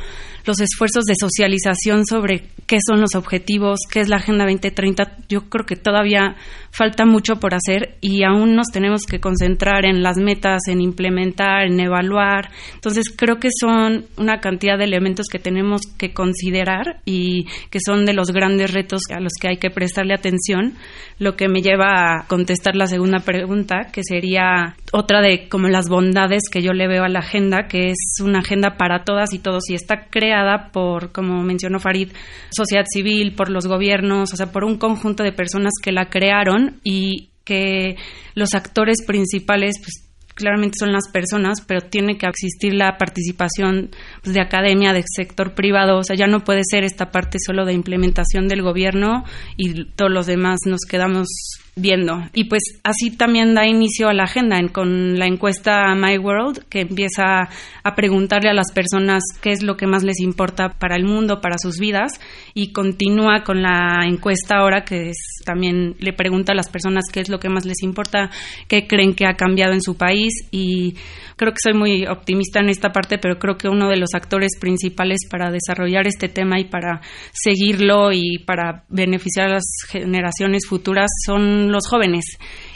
los 0.46 0.60
esfuerzos 0.60 1.06
de 1.06 1.14
socialización 1.20 2.06
sobre 2.06 2.44
qué 2.68 2.78
son 2.86 3.02
los 3.02 3.16
objetivos, 3.16 3.80
qué 3.90 4.00
es 4.00 4.10
la 4.10 4.18
Agenda 4.18 4.46
2030, 4.46 5.18
yo 5.30 5.50
creo 5.50 5.66
que 5.66 5.76
todavía 5.76 6.36
falta 6.76 7.06
mucho 7.06 7.38
por 7.38 7.54
hacer 7.54 7.96
y 8.02 8.24
aún 8.24 8.56
nos 8.56 8.68
tenemos 8.68 9.04
que 9.04 9.20
concentrar 9.20 9.86
en 9.86 10.04
las 10.04 10.18
metas, 10.18 10.64
en 10.68 10.82
implementar, 10.82 11.68
en 11.68 11.80
evaluar. 11.80 12.50
Entonces 12.74 13.06
creo 13.16 13.38
que 13.40 13.50
son 13.58 14.06
una 14.18 14.40
cantidad 14.42 14.78
de 14.78 14.84
elementos 14.84 15.28
que 15.32 15.40
tenemos 15.40 15.82
que 15.98 16.14
considerar 16.14 17.02
y 17.06 17.46
que 17.70 17.80
son 17.80 18.06
de 18.06 18.14
los 18.14 18.32
grandes 18.32 18.74
retos 18.74 19.02
a 19.16 19.22
los 19.22 19.34
que 19.40 19.48
hay 19.48 19.58
que 19.58 19.70
prestarle 19.70 20.14
atención, 20.14 20.74
lo 21.18 21.36
que 21.38 21.48
me 21.48 21.62
lleva 21.62 21.86
a 21.88 22.28
contestar 22.28 22.76
la 22.76 22.88
segunda 22.88 23.20
pregunta, 23.20 23.90
que 23.94 24.02
sería 24.04 24.76
otra 24.92 25.22
de 25.22 25.48
como 25.48 25.70
las 25.70 25.88
bondades 25.88 26.44
que 26.52 26.62
yo 26.62 26.74
le 26.74 26.88
veo 26.88 27.04
a 27.04 27.10
la 27.10 27.20
agenda, 27.20 27.68
que 27.68 27.90
es 27.92 28.18
una 28.22 28.40
agenda 28.40 28.76
para 28.78 29.04
todas 29.04 29.34
y 29.34 29.40
todos 29.40 29.70
y 29.70 29.76
está 29.76 30.08
creada 30.10 30.72
por, 30.74 31.14
como 31.14 31.42
mencionó 31.42 31.80
Farid, 31.80 32.10
sociedad 32.52 32.86
civil, 32.92 33.34
por 33.34 33.50
los 33.50 33.66
gobiernos, 33.68 34.34
o 34.34 34.36
sea, 34.36 34.52
por 34.52 34.66
un 34.66 34.78
conjunto 34.78 35.24
de 35.24 35.32
personas 35.32 35.72
que 35.82 35.92
la 35.94 36.10
crearon 36.10 36.65
y 36.84 37.30
que 37.44 37.96
los 38.34 38.54
actores 38.54 39.06
principales 39.06 39.76
pues 39.80 40.06
claramente 40.36 40.76
son 40.78 40.92
las 40.92 41.08
personas, 41.12 41.62
pero 41.66 41.82
tiene 41.82 42.18
que 42.18 42.28
existir 42.28 42.74
la 42.74 42.98
participación 42.98 43.90
pues, 44.22 44.34
de 44.34 44.42
academia, 44.42 44.94
de 44.94 45.04
sector 45.08 45.56
privado, 45.56 45.98
o 45.98 46.04
sea, 46.04 46.16
ya 46.16 46.28
no 46.28 46.44
puede 46.44 46.62
ser 46.70 46.84
esta 46.84 47.10
parte 47.10 47.38
solo 47.44 47.66
de 47.66 47.74
implementación 47.74 48.48
del 48.48 48.62
gobierno 48.62 49.24
y 49.56 49.86
todos 49.92 50.12
los 50.12 50.26
demás 50.26 50.60
nos 50.66 50.82
quedamos 50.82 51.28
viendo. 51.76 52.24
Y 52.34 52.46
pues 52.46 52.62
así 52.84 53.12
también 53.12 53.54
da 53.54 53.68
inicio 53.68 54.08
a 54.08 54.14
la 54.14 54.24
agenda 54.24 54.56
con 54.72 55.20
la 55.20 55.26
encuesta 55.26 55.94
My 55.96 56.18
World, 56.18 56.66
que 56.70 56.82
empieza 56.82 57.50
a 57.84 57.96
preguntarle 57.96 58.50
a 58.50 58.54
las 58.54 58.72
personas 58.72 59.24
qué 59.42 59.52
es 59.52 59.62
lo 59.62 59.76
que 59.76 59.86
más 59.86 60.04
les 60.04 60.20
importa 60.22 60.70
para 60.70 60.96
el 60.96 61.04
mundo, 61.04 61.42
para 61.42 61.58
sus 61.58 61.78
vidas, 61.78 62.20
y 62.54 62.72
continúa 62.72 63.44
con 63.44 63.62
la 63.62 64.06
encuesta 64.06 64.58
ahora 64.58 64.86
que 64.86 65.10
es, 65.10 65.18
también 65.46 65.96
le 66.00 66.14
pregunta 66.14 66.54
a 66.54 66.56
las 66.56 66.70
personas 66.70 67.06
qué 67.12 67.20
es 67.20 67.30
lo 67.30 67.40
que 67.40 67.50
más 67.50 67.66
les 67.66 67.84
importa, 67.84 68.30
qué 68.68 68.88
creen 68.88 69.14
que 69.14 69.26
ha 69.28 69.36
cambiado 69.36 69.74
en 69.74 69.82
su 69.82 69.98
país 69.98 70.34
y 70.52 70.96
creo 71.36 71.52
que 71.52 71.60
soy 71.62 71.74
muy 71.74 72.06
optimista 72.08 72.60
en 72.60 72.70
esta 72.70 72.92
parte, 72.92 73.18
pero 73.18 73.38
creo 73.38 73.58
que 73.58 73.68
uno 73.68 73.90
de 73.90 73.98
los 73.98 74.10
actores 74.14 74.52
principales 74.60 75.20
para 75.30 75.52
desarrollar 75.52 76.08
este 76.08 76.30
tema 76.30 76.60
y 76.60 76.66
para 76.66 77.02
seguirlo 77.34 78.12
y 78.14 78.40
para 78.40 78.84
beneficiar 78.90 79.48
a 79.48 79.56
las 79.56 79.66
generaciones 79.90 80.66
futuras 80.68 81.10
son 81.26 81.65
los 81.72 81.88
jóvenes. 81.88 82.26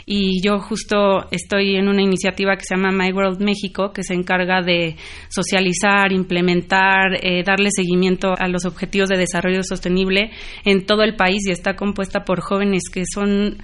Y 0.06 0.42
yo 0.42 0.58
justo 0.58 1.28
estoy 1.30 1.76
en 1.76 1.88
una 1.88 2.02
iniciativa 2.02 2.56
que 2.56 2.64
se 2.64 2.74
llama 2.74 2.90
My 2.90 3.12
World 3.12 3.40
México, 3.40 3.92
que 3.92 4.02
se 4.02 4.14
encarga 4.14 4.60
de 4.62 4.96
socializar, 5.28 6.12
implementar, 6.12 7.14
eh, 7.22 7.42
darle 7.44 7.68
seguimiento 7.70 8.34
a 8.36 8.48
los 8.48 8.64
objetivos 8.64 9.08
de 9.08 9.18
desarrollo 9.18 9.62
sostenible 9.62 10.30
en 10.64 10.86
todo 10.86 11.02
el 11.02 11.16
país 11.16 11.46
y 11.46 11.52
está 11.52 11.76
compuesta 11.76 12.24
por 12.24 12.40
jóvenes 12.40 12.82
que 12.92 13.04
son 13.12 13.58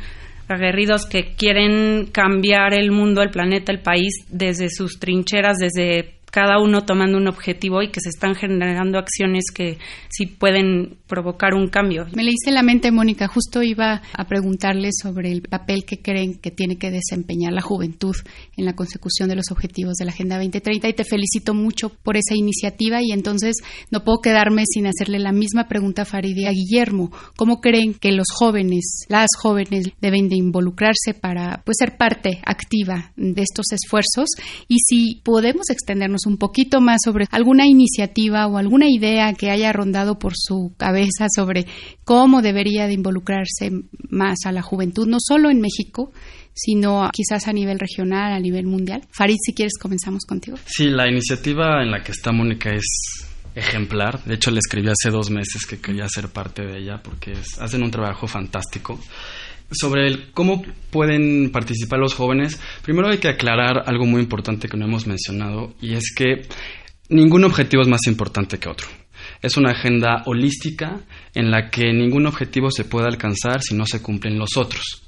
aguerridos 0.48 1.06
que 1.06 1.34
quieren 1.34 2.06
cambiar 2.12 2.74
el 2.74 2.92
mundo, 2.92 3.22
el 3.22 3.30
planeta, 3.30 3.72
el 3.72 3.80
país 3.80 4.24
desde 4.28 4.68
sus 4.70 4.98
trincheras, 5.00 5.56
desde 5.58 6.15
cada 6.30 6.60
uno 6.60 6.84
tomando 6.84 7.18
un 7.18 7.28
objetivo 7.28 7.82
y 7.82 7.90
que 7.90 8.00
se 8.00 8.10
están 8.10 8.34
generando 8.34 8.98
acciones 8.98 9.44
que 9.54 9.78
sí 10.08 10.26
pueden 10.26 10.98
provocar 11.06 11.54
un 11.54 11.68
cambio. 11.68 12.06
Me 12.14 12.24
leíste 12.24 12.50
la 12.50 12.62
mente, 12.62 12.90
Mónica. 12.90 13.28
Justo 13.28 13.62
iba 13.62 14.02
a 14.12 14.26
preguntarle 14.26 14.90
sobre 14.92 15.32
el 15.32 15.42
papel 15.42 15.84
que 15.84 16.02
creen 16.02 16.34
que 16.34 16.50
tiene 16.50 16.76
que 16.76 16.90
desempeñar 16.90 17.52
la 17.52 17.62
juventud 17.62 18.14
en 18.56 18.64
la 18.64 18.74
consecución 18.74 19.28
de 19.28 19.36
los 19.36 19.50
objetivos 19.50 19.94
de 19.94 20.04
la 20.04 20.12
Agenda 20.12 20.36
2030 20.36 20.88
y 20.88 20.92
te 20.92 21.04
felicito 21.04 21.54
mucho 21.54 21.90
por 21.90 22.16
esa 22.16 22.34
iniciativa 22.34 23.00
y 23.02 23.12
entonces 23.12 23.56
no 23.90 24.04
puedo 24.04 24.18
quedarme 24.20 24.64
sin 24.66 24.86
hacerle 24.86 25.18
la 25.18 25.32
misma 25.32 25.68
pregunta 25.68 26.02
a 26.02 26.06
y 26.22 26.46
a 26.46 26.50
Guillermo. 26.50 27.10
¿Cómo 27.36 27.60
creen 27.60 27.94
que 27.94 28.12
los 28.12 28.26
jóvenes, 28.32 29.04
las 29.08 29.28
jóvenes 29.38 29.86
deben 30.00 30.28
de 30.28 30.36
involucrarse 30.36 31.14
para 31.14 31.62
pues, 31.64 31.76
ser 31.78 31.96
parte 31.96 32.40
activa 32.44 33.12
de 33.16 33.42
estos 33.42 33.66
esfuerzos 33.72 34.30
y 34.68 34.78
si 34.78 35.20
podemos 35.24 35.70
extendernos 35.70 36.15
un 36.24 36.38
poquito 36.38 36.80
más 36.80 37.00
sobre 37.04 37.26
alguna 37.30 37.66
iniciativa 37.66 38.46
o 38.46 38.56
alguna 38.56 38.88
idea 38.88 39.34
que 39.34 39.50
haya 39.50 39.72
rondado 39.72 40.18
por 40.18 40.32
su 40.34 40.72
cabeza 40.78 41.26
sobre 41.34 41.66
cómo 42.04 42.40
debería 42.40 42.86
de 42.86 42.94
involucrarse 42.94 43.70
más 44.08 44.38
a 44.46 44.52
la 44.52 44.62
juventud, 44.62 45.06
no 45.06 45.18
solo 45.20 45.50
en 45.50 45.60
México, 45.60 46.12
sino 46.54 47.10
quizás 47.12 47.48
a 47.48 47.52
nivel 47.52 47.78
regional, 47.78 48.32
a 48.32 48.40
nivel 48.40 48.66
mundial. 48.66 49.02
Farid, 49.10 49.36
si 49.44 49.52
quieres, 49.52 49.74
comenzamos 49.78 50.24
contigo. 50.24 50.56
Sí, 50.64 50.88
la 50.88 51.06
iniciativa 51.06 51.82
en 51.82 51.90
la 51.90 52.02
que 52.02 52.12
está 52.12 52.32
Mónica 52.32 52.70
es 52.70 53.26
ejemplar. 53.54 54.22
De 54.24 54.34
hecho, 54.34 54.50
le 54.50 54.60
escribí 54.60 54.88
hace 54.88 55.10
dos 55.10 55.30
meses 55.30 55.66
que 55.66 55.80
quería 55.80 56.06
ser 56.08 56.28
parte 56.28 56.62
de 56.62 56.78
ella 56.78 57.00
porque 57.02 57.32
hacen 57.60 57.82
un 57.82 57.90
trabajo 57.90 58.26
fantástico 58.26 58.98
sobre 59.70 60.06
el 60.06 60.30
cómo 60.32 60.62
pueden 60.90 61.50
participar 61.50 61.98
los 61.98 62.14
jóvenes, 62.14 62.60
primero 62.82 63.08
hay 63.08 63.18
que 63.18 63.28
aclarar 63.28 63.82
algo 63.86 64.06
muy 64.06 64.20
importante 64.20 64.68
que 64.68 64.76
no 64.76 64.86
hemos 64.86 65.06
mencionado 65.06 65.74
y 65.80 65.94
es 65.94 66.14
que 66.14 66.42
ningún 67.08 67.44
objetivo 67.44 67.82
es 67.82 67.88
más 67.88 68.06
importante 68.06 68.58
que 68.58 68.68
otro. 68.68 68.86
Es 69.42 69.56
una 69.56 69.72
agenda 69.72 70.22
holística 70.26 71.00
en 71.34 71.50
la 71.50 71.70
que 71.70 71.92
ningún 71.92 72.26
objetivo 72.26 72.70
se 72.70 72.84
puede 72.84 73.06
alcanzar 73.06 73.62
si 73.62 73.74
no 73.74 73.86
se 73.86 74.02
cumplen 74.02 74.38
los 74.38 74.56
otros. 74.56 75.02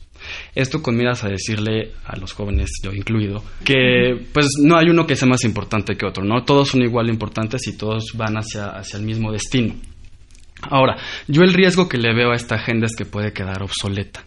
Esto 0.54 0.82
con 0.82 0.96
miras 0.96 1.24
a 1.24 1.28
decirle 1.28 1.92
a 2.04 2.16
los 2.16 2.32
jóvenes, 2.32 2.70
yo 2.82 2.92
incluido, 2.92 3.42
que 3.64 4.26
pues 4.32 4.48
no 4.62 4.76
hay 4.76 4.90
uno 4.90 5.06
que 5.06 5.16
sea 5.16 5.28
más 5.28 5.44
importante 5.44 5.96
que 5.96 6.06
otro, 6.06 6.24
¿no? 6.24 6.44
Todos 6.44 6.68
son 6.68 6.82
igual 6.82 7.08
importantes 7.08 7.66
y 7.68 7.76
todos 7.76 8.12
van 8.14 8.36
hacia, 8.36 8.70
hacia 8.70 8.98
el 8.98 9.04
mismo 9.04 9.32
destino. 9.32 9.74
Ahora, 10.62 10.96
yo 11.28 11.42
el 11.42 11.54
riesgo 11.54 11.88
que 11.88 11.98
le 11.98 12.14
veo 12.14 12.32
a 12.32 12.34
esta 12.34 12.56
agenda 12.56 12.86
es 12.86 12.96
que 12.96 13.04
puede 13.04 13.32
quedar 13.32 13.62
obsoleta, 13.62 14.26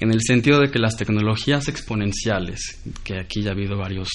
en 0.00 0.10
el 0.10 0.20
sentido 0.22 0.60
de 0.60 0.70
que 0.70 0.78
las 0.78 0.96
tecnologías 0.96 1.68
exponenciales, 1.68 2.80
que 3.04 3.18
aquí 3.18 3.42
ya 3.42 3.50
ha 3.50 3.52
habido 3.52 3.76
varios 3.76 4.08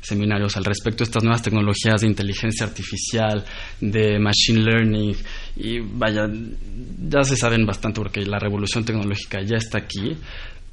seminarios 0.00 0.56
al 0.56 0.64
respecto 0.64 1.04
estas 1.04 1.22
nuevas 1.22 1.42
tecnologías 1.42 2.00
de 2.00 2.06
inteligencia 2.06 2.66
artificial, 2.66 3.44
de 3.80 4.18
machine 4.18 4.60
learning, 4.60 5.16
y 5.56 5.80
vaya, 5.80 6.26
ya 6.28 7.22
se 7.22 7.36
saben 7.36 7.66
bastante 7.66 8.00
porque 8.00 8.22
la 8.22 8.38
revolución 8.38 8.84
tecnológica 8.84 9.42
ya 9.42 9.56
está 9.56 9.78
aquí, 9.78 10.16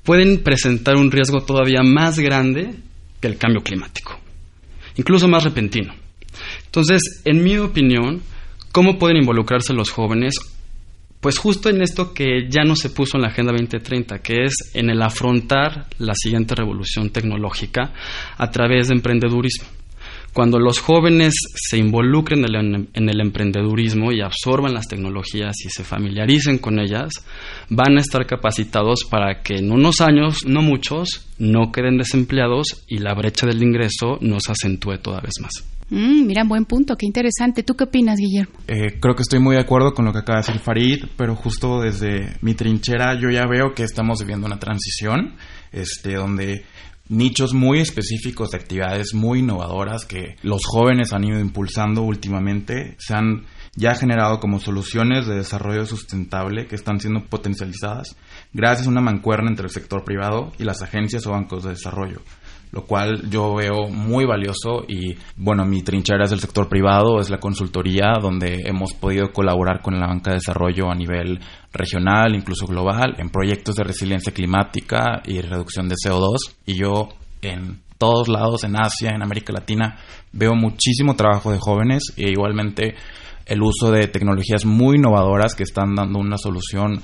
pueden 0.03 0.43
presentar 0.43 0.95
un 0.95 1.11
riesgo 1.11 1.41
todavía 1.41 1.81
más 1.83 2.17
grande 2.19 2.75
que 3.19 3.27
el 3.27 3.37
cambio 3.37 3.61
climático, 3.61 4.17
incluso 4.95 5.27
más 5.27 5.43
repentino. 5.43 5.93
Entonces, 6.65 7.01
en 7.25 7.43
mi 7.43 7.57
opinión, 7.57 8.21
¿cómo 8.71 8.97
pueden 8.97 9.17
involucrarse 9.17 9.73
los 9.73 9.89
jóvenes? 9.89 10.35
Pues 11.27 11.39
justo 11.39 11.67
en 11.67 11.81
esto 11.81 12.13
que 12.13 12.47
ya 12.49 12.63
no 12.63 12.73
se 12.77 12.89
puso 12.89 13.17
en 13.17 13.23
la 13.23 13.27
Agenda 13.27 13.51
2030, 13.51 14.19
que 14.19 14.45
es 14.45 14.53
en 14.73 14.89
el 14.89 15.01
afrontar 15.01 15.87
la 15.97 16.13
siguiente 16.15 16.55
revolución 16.55 17.09
tecnológica 17.09 17.91
a 18.37 18.49
través 18.49 18.87
de 18.87 18.93
emprendedurismo. 18.95 19.67
Cuando 20.37 20.59
los 20.59 20.77
jóvenes 20.77 21.33
se 21.55 21.79
involucren 21.79 22.45
en 22.45 23.09
el 23.09 23.21
emprendedurismo 23.21 24.11
y 24.11 24.21
absorban 24.21 24.75
las 24.75 24.87
tecnologías 24.87 25.55
y 25.65 25.69
se 25.69 25.83
familiaricen 25.83 26.59
con 26.59 26.77
ellas, 26.77 27.09
van 27.69 27.97
a 27.97 28.01
estar 28.01 28.27
capacitados 28.27 28.99
para 29.09 29.41
que 29.41 29.55
en 29.55 29.71
unos 29.71 29.99
años, 29.99 30.45
no 30.45 30.61
muchos, 30.61 31.27
no 31.39 31.71
queden 31.71 31.97
desempleados 31.97 32.85
y 32.87 32.99
la 32.99 33.15
brecha 33.15 33.47
del 33.47 33.63
ingreso 33.63 34.19
no 34.21 34.37
se 34.39 34.51
acentúe 34.51 34.99
toda 34.99 35.21
vez 35.21 35.33
más. 35.41 35.53
Mm, 35.89 36.27
mira, 36.27 36.43
buen 36.43 36.65
punto, 36.65 36.95
qué 36.95 37.07
interesante. 37.07 37.63
¿Tú 37.63 37.75
qué 37.75 37.85
opinas, 37.85 38.19
Guillermo? 38.19 38.53
Eh, 38.67 38.99
creo 38.99 39.15
que 39.15 39.23
estoy 39.23 39.39
muy 39.39 39.55
de 39.55 39.61
acuerdo 39.61 39.95
con 39.95 40.05
lo 40.05 40.13
que 40.13 40.19
acaba 40.19 40.41
de 40.41 40.45
decir 40.45 40.61
Farid, 40.61 41.05
pero 41.17 41.35
justo 41.35 41.81
desde 41.81 42.37
mi 42.41 42.53
trinchera 42.53 43.19
yo 43.19 43.31
ya 43.31 43.47
veo 43.49 43.73
que 43.73 43.81
estamos 43.81 44.19
viviendo 44.19 44.45
una 44.45 44.59
transición, 44.59 45.33
este, 45.71 46.13
donde 46.13 46.63
nichos 47.09 47.53
muy 47.53 47.79
específicos 47.79 48.49
de 48.49 48.57
actividades 48.57 49.13
muy 49.13 49.39
innovadoras 49.39 50.05
que 50.05 50.35
los 50.41 50.61
jóvenes 50.65 51.13
han 51.13 51.23
ido 51.23 51.39
impulsando 51.39 52.01
últimamente 52.01 52.95
se 52.99 53.13
han 53.13 53.45
ya 53.75 53.95
generado 53.95 54.39
como 54.39 54.59
soluciones 54.59 55.27
de 55.27 55.35
desarrollo 55.35 55.85
sustentable 55.85 56.67
que 56.67 56.75
están 56.75 56.99
siendo 56.99 57.23
potencializadas 57.25 58.15
gracias 58.53 58.87
a 58.87 58.91
una 58.91 59.01
mancuerna 59.01 59.49
entre 59.49 59.65
el 59.65 59.71
sector 59.71 60.03
privado 60.03 60.51
y 60.57 60.63
las 60.63 60.81
agencias 60.81 61.25
o 61.27 61.31
bancos 61.31 61.63
de 61.63 61.71
desarrollo 61.71 62.21
lo 62.71 62.85
cual 62.85 63.29
yo 63.29 63.55
veo 63.55 63.87
muy 63.89 64.25
valioso 64.25 64.83
y 64.87 65.15
bueno, 65.35 65.65
mi 65.65 65.81
trinchera 65.81 66.25
es 66.25 66.31
el 66.31 66.39
sector 66.39 66.67
privado, 66.67 67.19
es 67.19 67.29
la 67.29 67.39
consultoría 67.39 68.13
donde 68.21 68.63
hemos 68.65 68.93
podido 68.93 69.31
colaborar 69.31 69.81
con 69.81 69.99
la 69.99 70.07
banca 70.07 70.31
de 70.31 70.37
desarrollo 70.37 70.91
a 70.91 70.95
nivel 70.95 71.39
regional, 71.71 72.35
incluso 72.35 72.67
global, 72.67 73.15
en 73.17 73.29
proyectos 73.29 73.75
de 73.75 73.83
resiliencia 73.83 74.33
climática 74.33 75.21
y 75.25 75.41
reducción 75.41 75.87
de 75.87 75.95
CO2 75.95 76.37
y 76.65 76.75
yo 76.75 77.09
en 77.41 77.81
todos 77.97 78.27
lados, 78.27 78.63
en 78.63 78.75
Asia, 78.75 79.11
en 79.11 79.23
América 79.23 79.53
Latina, 79.53 79.97
veo 80.31 80.53
muchísimo 80.53 81.15
trabajo 81.15 81.51
de 81.51 81.59
jóvenes 81.59 82.13
e 82.15 82.29
igualmente 82.29 82.95
el 83.47 83.61
uso 83.61 83.91
de 83.91 84.07
tecnologías 84.07 84.65
muy 84.65 84.97
innovadoras 84.97 85.55
que 85.55 85.63
están 85.63 85.95
dando 85.95 86.19
una 86.19 86.37
solución 86.37 87.01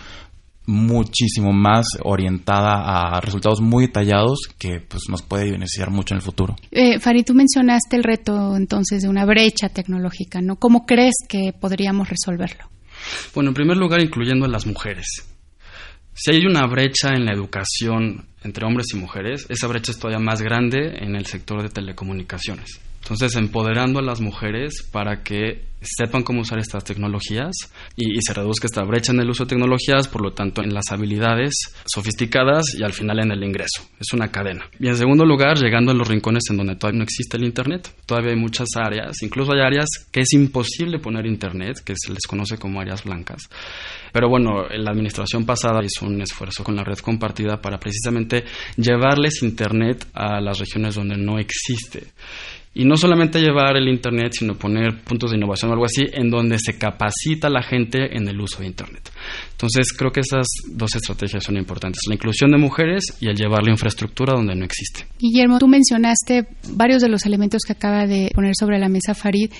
muchísimo 0.66 1.52
más 1.52 1.86
orientada 2.04 3.16
a 3.16 3.22
resultados 3.22 3.62
muy 3.62 3.88
detallados 3.88 4.40
que 4.58 4.80
pues, 4.80 5.04
nos 5.10 5.22
puede 5.22 5.52
beneficiar 5.52 5.90
mucho 5.92 6.14
en 6.14 6.18
el 6.18 6.22
futuro. 6.24 6.56
Eh, 6.72 7.00
Farid, 7.00 7.26
tú 7.26 7.34
mencionaste 7.34 7.96
el 7.96 8.04
reto 8.04 8.56
entonces 8.56 9.04
de 9.04 9.10
una 9.10 9.26
brecha 9.26 9.70
tecnológica, 9.70 10.42
¿no? 10.42 10.56
¿Cómo 10.56 10.86
crees 10.86 11.16
que 11.28 11.54
podríamos 11.60 12.10
resolverlo? 12.10 12.70
Bueno, 13.36 13.50
en 13.50 13.54
primer 13.56 13.78
lugar, 13.78 14.02
incluyendo 14.02 14.46
a 14.46 14.50
las 14.50 14.66
mujeres. 14.66 15.06
Si 16.14 16.32
hay 16.32 16.46
una 16.46 16.66
brecha 16.68 17.10
en 17.10 17.26
la 17.26 17.34
educación 17.34 18.28
entre 18.44 18.66
hombres 18.66 18.88
y 18.94 18.98
mujeres, 18.98 19.46
esa 19.50 19.68
brecha 19.68 19.92
es 19.92 19.98
todavía 19.98 20.24
más 20.24 20.42
grande 20.42 20.98
en 21.00 21.16
el 21.16 21.26
sector 21.26 21.64
de 21.64 21.70
telecomunicaciones. 21.70 22.80
Entonces, 23.04 23.36
empoderando 23.36 24.00
a 24.00 24.02
las 24.02 24.22
mujeres 24.22 24.82
para 24.90 25.24
que 25.24 25.74
sepan 25.82 26.24
cómo 26.24 26.40
usar 26.40 26.60
estas 26.60 26.86
tecnologías 26.86 27.52
y, 27.98 28.22
se 28.22 28.34
reduzca 28.34 28.68
esta 28.68 28.84
brecha 28.84 29.12
en 29.12 29.20
el 29.20 29.30
uso 29.30 29.44
de 29.44 29.50
tecnologías, 29.50 30.08
por 30.08 30.22
lo 30.22 30.32
tanto, 30.32 30.64
en 30.64 30.74
las 30.74 30.90
habilidades 30.90 31.54
sofisticadas 31.86 32.64
y 32.80 32.84
al 32.84 32.94
final 32.94 33.20
en 33.20 33.32
el 33.32 33.44
ingreso. 33.44 33.84
Es 34.00 34.14
una 34.14 34.32
cadena. 34.32 34.70
Y 34.80 34.88
en 34.88 34.96
segundo 34.96 35.26
lugar, 35.26 35.58
llegando 35.58 35.92
a 35.92 35.96
los 35.96 36.08
rincones 36.08 36.44
en 36.50 36.56
donde 36.56 36.78
todavía 36.78 37.00
no 37.00 37.04
existe 37.04 37.36
el 37.36 37.44
Internet. 37.44 37.94
Todavía 38.06 38.32
hay 38.32 38.40
muchas 38.40 38.70
áreas, 38.76 39.22
incluso 39.22 39.52
hay 39.52 39.60
áreas 39.60 39.88
que 40.10 40.22
es 40.22 40.32
imposible 40.32 41.00
poner 41.00 41.26
Internet, 41.26 41.82
que 41.84 41.96
se 41.98 42.14
les 42.14 42.26
conoce 42.26 42.58
como 42.58 42.80
áreas 42.80 43.04
blancas. 43.04 43.50
Pero 44.14 44.30
bueno, 44.30 44.68
la 44.70 44.92
administración 44.92 45.46
pasada 45.46 45.82
hizo 45.84 46.06
un 46.06 46.22
esfuerzo 46.22 46.64
con 46.64 46.78
la 46.78 46.86
red 46.86 47.00
compartida 47.00 47.62
para 47.62 47.80
precisamente 47.80 48.46
llevarles 48.78 49.44
Internet 49.44 50.08
a 50.14 50.40
las 50.40 50.60
regiones 50.60 50.96
donde 50.96 51.18
no 51.18 51.38
existe. 51.40 52.08
Y 52.76 52.86
no 52.86 52.98
solamente 52.98 53.40
llevar 53.40 53.78
el 53.78 53.88
Internet, 53.88 54.34
sino 54.38 54.56
poner 54.56 55.04
puntos 55.04 55.32
de 55.32 55.38
innovación 55.38 55.70
o 55.70 55.74
algo 55.74 55.86
así, 55.86 56.06
en 56.12 56.30
donde 56.30 56.58
se 56.58 56.78
capacita 56.78 57.50
la 57.50 57.62
gente 57.62 58.18
en 58.18 58.28
el 58.28 58.40
uso 58.42 58.60
de 58.60 58.68
Internet. 58.68 59.12
Entonces, 59.52 59.94
creo 59.94 60.12
que 60.12 60.22
esas 60.22 60.48
dos 60.70 60.96
estrategias 60.96 61.44
son 61.44 61.58
importantes, 61.58 62.02
la 62.08 62.16
inclusión 62.16 62.52
de 62.52 62.58
mujeres 62.58 63.04
y 63.22 63.28
el 63.28 63.36
llevar 63.36 63.64
la 63.64 63.72
infraestructura 63.72 64.34
donde 64.34 64.56
no 64.56 64.66
existe. 64.66 65.06
Guillermo, 65.20 65.60
tú 65.60 65.68
mencionaste 65.68 66.48
varios 66.70 67.02
de 67.02 67.10
los 67.10 67.26
elementos 67.26 67.62
que 67.66 67.74
acaba 67.74 68.08
de 68.08 68.32
poner 68.34 68.54
sobre 68.60 68.80
la 68.80 68.90
mesa 68.90 69.14
Farid, 69.14 69.52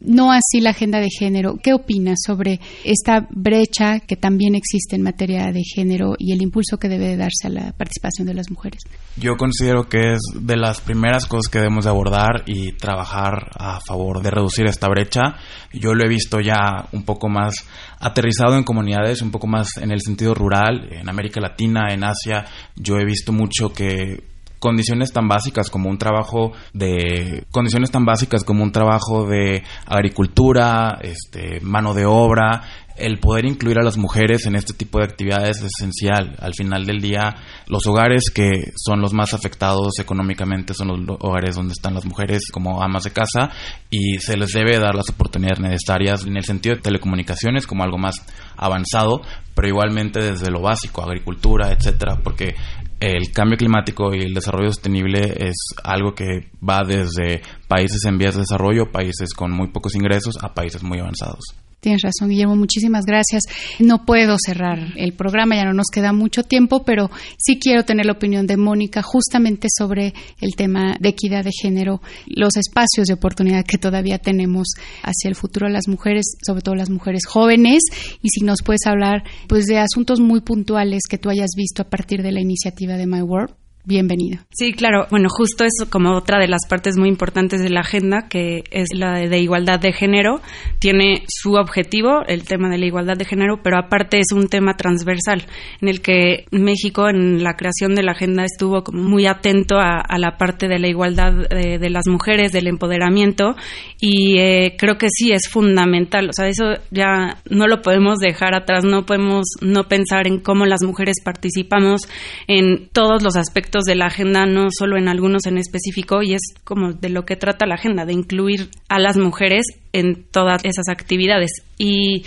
no 0.00 0.32
así 0.32 0.60
la 0.60 0.70
agenda 0.70 1.00
de 1.00 1.08
género. 1.10 1.58
¿Qué 1.62 1.72
opinas 1.72 2.18
sobre 2.24 2.60
esta 2.84 3.26
brecha 3.30 4.00
que 4.00 4.16
también 4.16 4.54
existe 4.54 4.96
en 4.96 5.02
materia 5.02 5.50
de 5.52 5.62
género 5.62 6.14
y 6.18 6.32
el 6.32 6.42
impulso 6.42 6.78
que 6.78 6.88
debe 6.88 7.16
darse 7.16 7.46
a 7.46 7.50
la 7.50 7.72
participación 7.72 8.26
de 8.26 8.34
las 8.34 8.50
mujeres? 8.50 8.82
Yo 9.16 9.36
considero 9.36 9.88
que 9.88 10.12
es 10.12 10.20
de 10.34 10.56
las 10.56 10.80
primeras 10.80 11.26
cosas 11.26 11.50
que 11.50 11.58
debemos 11.58 11.86
abordar 11.86 12.44
y 12.46 12.72
trabajar 12.72 13.50
a 13.58 13.80
favor 13.80 14.22
de 14.22 14.30
reducir 14.30 14.66
esta 14.66 14.88
brecha. 14.88 15.36
Yo 15.72 15.94
lo 15.94 16.04
he 16.04 16.08
visto 16.08 16.40
ya 16.40 16.88
un 16.92 17.04
poco 17.04 17.28
más 17.28 17.54
aterrizado 17.98 18.56
en 18.56 18.64
comunidades, 18.64 19.22
un 19.22 19.30
poco 19.30 19.46
más 19.46 19.76
en 19.78 19.90
el 19.90 20.00
sentido 20.00 20.34
rural, 20.34 20.88
en 20.92 21.08
América 21.08 21.40
Latina, 21.40 21.92
en 21.92 22.04
Asia. 22.04 22.44
Yo 22.76 22.98
he 22.98 23.04
visto 23.04 23.32
mucho 23.32 23.72
que 23.72 24.37
condiciones 24.58 25.12
tan 25.12 25.28
básicas 25.28 25.70
como 25.70 25.88
un 25.88 25.98
trabajo 25.98 26.52
de 26.72 27.44
condiciones 27.50 27.90
tan 27.90 28.04
básicas 28.04 28.44
como 28.44 28.62
un 28.62 28.72
trabajo 28.72 29.26
de 29.26 29.62
agricultura, 29.86 30.98
este, 31.02 31.60
mano 31.60 31.94
de 31.94 32.06
obra, 32.06 32.62
el 32.98 33.18
poder 33.18 33.44
incluir 33.44 33.78
a 33.78 33.84
las 33.84 33.96
mujeres 33.96 34.46
en 34.46 34.56
este 34.56 34.74
tipo 34.74 34.98
de 34.98 35.04
actividades 35.04 35.58
es 35.58 35.70
esencial. 35.78 36.36
Al 36.40 36.54
final 36.54 36.84
del 36.84 37.00
día, 37.00 37.36
los 37.68 37.86
hogares 37.86 38.24
que 38.34 38.72
son 38.76 39.00
los 39.00 39.12
más 39.12 39.34
afectados 39.34 39.98
económicamente 40.00 40.74
son 40.74 40.88
los 40.88 41.16
hogares 41.20 41.54
donde 41.54 41.72
están 41.72 41.94
las 41.94 42.04
mujeres 42.04 42.50
como 42.50 42.82
amas 42.82 43.04
de 43.04 43.12
casa 43.12 43.50
y 43.90 44.18
se 44.18 44.36
les 44.36 44.52
debe 44.52 44.78
dar 44.78 44.94
las 44.94 45.08
oportunidades 45.10 45.60
necesarias 45.60 46.24
en 46.26 46.36
el 46.36 46.44
sentido 46.44 46.74
de 46.74 46.82
telecomunicaciones 46.82 47.66
como 47.66 47.84
algo 47.84 47.98
más 47.98 48.16
avanzado, 48.56 49.22
pero 49.54 49.68
igualmente 49.68 50.20
desde 50.20 50.50
lo 50.50 50.60
básico, 50.60 51.02
agricultura, 51.02 51.70
etcétera, 51.70 52.18
porque 52.22 52.56
el 53.00 53.32
cambio 53.32 53.56
climático 53.56 54.14
y 54.14 54.20
el 54.20 54.34
desarrollo 54.34 54.72
sostenible 54.72 55.34
es 55.38 55.56
algo 55.84 56.14
que 56.14 56.50
va 56.66 56.82
desde 56.84 57.42
países 57.68 58.04
en 58.04 58.18
vías 58.18 58.34
de 58.34 58.40
desarrollo, 58.40 58.90
países 58.90 59.32
con 59.34 59.52
muy 59.52 59.68
pocos 59.68 59.94
ingresos, 59.94 60.36
a 60.42 60.54
países 60.54 60.82
muy 60.82 60.98
avanzados. 60.98 61.54
Tienes 61.80 62.02
razón, 62.02 62.28
Guillermo. 62.28 62.56
Muchísimas 62.56 63.04
gracias. 63.04 63.42
No 63.78 64.04
puedo 64.04 64.36
cerrar 64.44 64.78
el 64.96 65.12
programa, 65.12 65.54
ya 65.54 65.64
no 65.64 65.74
nos 65.74 65.86
queda 65.92 66.12
mucho 66.12 66.42
tiempo, 66.42 66.82
pero 66.84 67.08
sí 67.38 67.58
quiero 67.60 67.84
tener 67.84 68.06
la 68.06 68.12
opinión 68.12 68.46
de 68.48 68.56
Mónica 68.56 69.00
justamente 69.02 69.68
sobre 69.76 70.12
el 70.40 70.56
tema 70.56 70.96
de 70.98 71.10
equidad 71.10 71.44
de 71.44 71.52
género, 71.52 72.02
los 72.26 72.56
espacios 72.56 73.06
de 73.06 73.14
oportunidad 73.14 73.64
que 73.64 73.78
todavía 73.78 74.18
tenemos 74.18 74.68
hacia 75.02 75.28
el 75.28 75.36
futuro 75.36 75.66
de 75.66 75.72
las 75.72 75.86
mujeres, 75.86 76.36
sobre 76.44 76.62
todo 76.62 76.74
las 76.74 76.90
mujeres 76.90 77.26
jóvenes, 77.26 77.82
y 78.22 78.28
si 78.30 78.44
nos 78.44 78.62
puedes 78.64 78.86
hablar 78.86 79.22
pues 79.46 79.66
de 79.66 79.78
asuntos 79.78 80.18
muy 80.18 80.40
puntuales 80.40 81.02
que 81.08 81.18
tú 81.18 81.30
hayas 81.30 81.50
visto 81.56 81.82
a 81.82 81.88
partir 81.88 82.22
de 82.22 82.32
la 82.32 82.40
iniciativa 82.40 82.96
de 82.96 83.06
My 83.06 83.22
World. 83.22 83.54
Bienvenido. 83.84 84.42
Sí, 84.50 84.72
claro. 84.72 85.06
Bueno, 85.10 85.28
justo 85.30 85.64
eso 85.64 85.90
como 85.90 86.16
otra 86.16 86.38
de 86.38 86.48
las 86.48 86.66
partes 86.68 86.96
muy 86.96 87.08
importantes 87.08 87.62
de 87.62 87.70
la 87.70 87.80
agenda, 87.80 88.28
que 88.28 88.64
es 88.70 88.88
la 88.92 89.18
de 89.18 89.38
igualdad 89.38 89.78
de 89.78 89.92
género. 89.92 90.40
Tiene 90.78 91.22
su 91.28 91.54
objetivo, 91.54 92.22
el 92.26 92.44
tema 92.44 92.68
de 92.68 92.78
la 92.78 92.86
igualdad 92.86 93.16
de 93.16 93.24
género, 93.24 93.60
pero 93.62 93.78
aparte 93.78 94.18
es 94.18 94.32
un 94.34 94.48
tema 94.48 94.76
transversal, 94.76 95.46
en 95.80 95.88
el 95.88 96.00
que 96.00 96.44
México 96.50 97.08
en 97.08 97.42
la 97.42 97.54
creación 97.54 97.94
de 97.94 98.02
la 98.02 98.12
agenda 98.12 98.44
estuvo 98.44 98.82
como 98.82 99.02
muy 99.02 99.26
atento 99.26 99.76
a, 99.78 100.18
la 100.18 100.36
parte 100.36 100.66
de 100.66 100.78
la 100.78 100.88
igualdad 100.88 101.32
de, 101.32 101.90
las 101.90 102.06
mujeres, 102.08 102.52
del 102.52 102.66
empoderamiento, 102.66 103.54
y 104.00 104.38
eh, 104.38 104.74
creo 104.76 104.98
que 104.98 105.08
sí 105.10 105.32
es 105.32 105.48
fundamental. 105.48 106.28
O 106.28 106.32
sea, 106.32 106.48
eso 106.48 106.74
ya 106.90 107.38
no 107.48 107.68
lo 107.68 107.82
podemos 107.82 108.18
dejar 108.18 108.54
atrás, 108.54 108.84
no 108.84 109.06
podemos 109.06 109.46
no 109.60 109.84
pensar 109.84 110.26
en 110.26 110.40
cómo 110.40 110.66
las 110.66 110.82
mujeres 110.82 111.16
participamos 111.24 112.02
en 112.48 112.88
todos 112.92 113.22
los 113.22 113.36
aspectos 113.36 113.67
de 113.84 113.94
la 113.94 114.06
agenda, 114.06 114.46
no 114.46 114.68
solo 114.70 114.96
en 114.96 115.08
algunos 115.08 115.46
en 115.46 115.58
específico, 115.58 116.22
y 116.22 116.34
es 116.34 116.42
como 116.64 116.92
de 116.92 117.08
lo 117.08 117.24
que 117.24 117.36
trata 117.36 117.66
la 117.66 117.74
agenda, 117.74 118.04
de 118.04 118.12
incluir 118.12 118.70
a 118.88 118.98
las 118.98 119.16
mujeres 119.16 119.64
en 119.92 120.24
todas 120.30 120.64
esas 120.64 120.88
actividades. 120.88 121.50
Y 121.78 122.24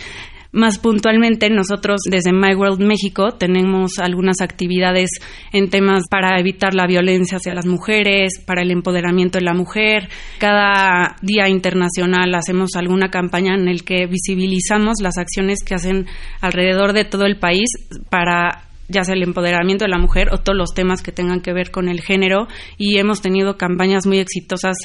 más 0.54 0.80
puntualmente, 0.80 1.49
nosotros 1.49 2.01
desde 2.10 2.34
My 2.34 2.54
World 2.56 2.82
México 2.82 3.32
tenemos 3.32 3.99
algunas 3.99 4.41
actividades 4.41 5.10
en 5.54 5.69
temas 5.69 6.04
para 6.10 6.38
evitar 6.39 6.73
la 6.73 6.88
violencia 6.88 7.38
hacia 7.38 7.54
las 7.54 7.65
mujeres, 7.65 8.34
para 8.45 8.62
el 8.62 8.71
empoderamiento 8.71 9.39
de 9.39 9.45
la 9.45 9.54
mujer. 9.54 10.10
Cada 10.39 11.15
día 11.21 11.47
internacional 11.47 12.36
hacemos 12.36 12.71
alguna 12.75 13.10
campaña 13.10 13.56
en 13.56 13.69
el 13.69 13.86
que 13.86 14.08
visibilizamos 14.08 14.97
las 15.01 15.17
acciones 15.17 15.63
que 15.63 15.75
hacen 15.75 16.08
alrededor 16.41 16.91
de 16.91 17.06
todo 17.06 17.25
el 17.25 17.38
país 17.38 17.69
para 18.10 18.65
ya 18.91 19.04
sea 19.04 19.15
el 19.15 19.23
empoderamiento 19.23 19.86
de 19.86 19.89
la 19.89 19.97
mujer 19.97 20.30
o 20.34 20.38
todos 20.38 20.58
los 20.58 20.73
temas 20.73 21.01
que 21.01 21.12
tengan 21.12 21.41
que 21.41 21.54
ver 21.54 21.71
con 21.71 21.89
el 21.89 22.01
género. 22.01 22.47
Y 22.77 22.97
hemos 22.97 23.21
tenido 23.21 23.58
campañas 23.58 24.06
muy 24.06 24.19
exitosas 24.19 24.77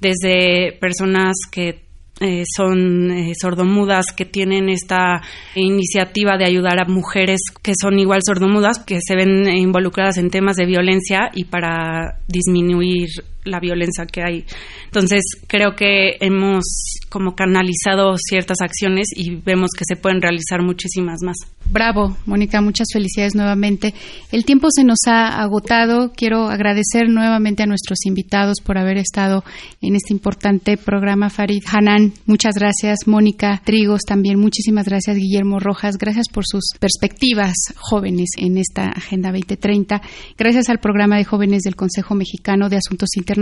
desde 0.00 0.72
personas 0.80 1.34
que 1.50 1.84
eh, 2.20 2.44
son 2.56 3.10
eh, 3.10 3.32
sordomudas 3.40 4.06
que 4.16 4.24
tienen 4.24 4.68
esta 4.68 5.20
iniciativa 5.56 6.36
de 6.38 6.44
ayudar 6.44 6.78
a 6.80 6.88
mujeres 6.88 7.40
que 7.60 7.72
son 7.74 7.98
igual 7.98 8.20
sordomudas, 8.24 8.78
que 8.78 9.00
se 9.04 9.16
ven 9.16 9.48
involucradas 9.48 10.18
en 10.18 10.30
temas 10.30 10.54
de 10.54 10.66
violencia 10.66 11.30
y 11.34 11.44
para 11.44 12.20
disminuir 12.28 13.08
la 13.44 13.60
violencia 13.60 14.06
que 14.06 14.22
hay. 14.22 14.44
Entonces, 14.86 15.22
creo 15.46 15.74
que 15.76 16.16
hemos 16.20 16.64
como 17.08 17.34
canalizado 17.34 18.16
ciertas 18.16 18.58
acciones 18.62 19.08
y 19.14 19.36
vemos 19.36 19.70
que 19.76 19.84
se 19.86 19.96
pueden 19.96 20.20
realizar 20.20 20.62
muchísimas 20.62 21.20
más. 21.22 21.36
Bravo, 21.70 22.16
Mónica, 22.26 22.60
muchas 22.60 22.88
felicidades 22.92 23.34
nuevamente. 23.34 23.94
El 24.32 24.44
tiempo 24.44 24.68
se 24.70 24.84
nos 24.84 24.98
ha 25.06 25.40
agotado. 25.42 26.12
Quiero 26.14 26.48
agradecer 26.48 27.08
nuevamente 27.08 27.62
a 27.62 27.66
nuestros 27.66 28.04
invitados 28.06 28.60
por 28.60 28.78
haber 28.78 28.98
estado 28.98 29.44
en 29.80 29.94
este 29.94 30.12
importante 30.12 30.76
programa. 30.76 31.30
Farid 31.30 31.62
Hanan, 31.70 32.12
muchas 32.26 32.54
gracias. 32.56 33.06
Mónica 33.06 33.60
Trigos 33.64 34.02
también, 34.06 34.38
muchísimas 34.38 34.86
gracias. 34.86 35.16
Guillermo 35.16 35.58
Rojas, 35.58 35.96
gracias 35.96 36.28
por 36.28 36.44
sus 36.46 36.64
perspectivas 36.78 37.54
jóvenes 37.76 38.30
en 38.36 38.58
esta 38.58 38.86
Agenda 38.88 39.30
2030. 39.30 40.02
Gracias 40.36 40.68
al 40.68 40.78
programa 40.78 41.16
de 41.16 41.24
jóvenes 41.24 41.62
del 41.62 41.76
Consejo 41.76 42.14
Mexicano 42.14 42.68
de 42.68 42.76
Asuntos 42.76 43.10
Internacionales 43.16 43.33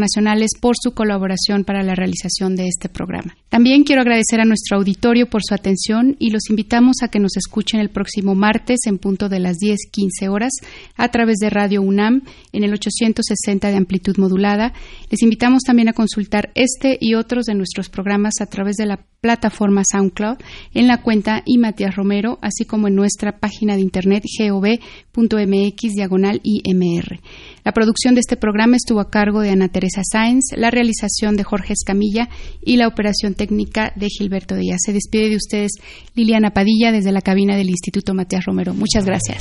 por 0.61 0.74
su 0.81 0.92
colaboración 0.92 1.64
para 1.64 1.83
la 1.83 1.94
realización 1.94 2.57
de 2.57 2.66
este 2.66 2.88
programa. 2.88 3.37
También 3.48 3.85
quiero 3.85 4.02
agradecer 4.02 4.40
a 4.40 4.44
nuestro 4.44 4.78
auditorio 4.78 5.28
por 5.28 5.42
su 5.42 5.55
atención 5.55 6.16
y 6.18 6.31
los 6.31 6.48
invitamos 6.50 6.96
a 7.02 7.09
que 7.09 7.18
nos 7.18 7.37
escuchen 7.37 7.81
el 7.81 7.90
próximo 7.90 8.35
martes 8.35 8.81
en 8.87 8.98
punto 8.98 9.28
de 9.28 9.40
las 9.40 9.59
10:15 9.59 10.28
horas 10.28 10.52
a 10.96 11.09
través 11.09 11.37
de 11.38 11.50
Radio 11.50 11.83
UNAM 11.83 12.22
en 12.52 12.64
el 12.64 12.72
860 12.72 13.68
de 13.68 13.76
amplitud 13.76 14.16
modulada. 14.18 14.72
Les 15.11 15.22
invitamos 15.22 15.62
también 15.62 15.88
a 15.88 15.92
consultar 15.92 16.50
este 16.55 16.96
y 17.00 17.14
otros 17.14 17.44
de 17.46 17.55
nuestros 17.55 17.88
programas 17.88 18.35
a 18.40 18.46
través 18.46 18.76
de 18.76 18.87
la 18.87 19.05
plataforma 19.22 19.83
SoundCloud 19.88 20.38
en 20.74 20.88
la 20.88 21.00
cuenta 21.00 21.42
y 21.46 21.59
Matías 21.59 21.94
Romero, 21.94 22.38
así 22.42 22.64
como 22.64 22.88
en 22.88 22.96
nuestra 22.96 23.38
página 23.38 23.76
de 23.76 23.83
internet 23.83 24.24
gov.mx 24.37 25.94
diagonal 25.94 26.40
IMR. 26.42 27.20
La 27.64 27.72
producción 27.72 28.14
de 28.14 28.20
este 28.20 28.37
programa 28.37 28.76
estuvo 28.76 29.00
a 29.00 29.11
cargo 29.11 29.40
de 29.40 29.50
Ana 29.50 29.68
Teresa 29.82 30.02
Sáenz, 30.08 30.44
la 30.56 30.70
realización 30.70 31.34
de 31.34 31.42
Jorge 31.42 31.72
Escamilla 31.72 32.28
y 32.64 32.76
la 32.76 32.86
operación 32.86 33.34
técnica 33.34 33.92
de 33.96 34.06
Gilberto 34.06 34.54
Díaz. 34.54 34.78
Se 34.86 34.92
despide 34.92 35.28
de 35.28 35.34
ustedes 35.34 35.72
Liliana 36.14 36.52
Padilla 36.52 36.92
desde 36.92 37.10
la 37.10 37.20
cabina 37.20 37.56
del 37.56 37.68
Instituto 37.68 38.14
Matías 38.14 38.44
Romero. 38.44 38.74
Muchas 38.74 39.04
gracias. 39.04 39.40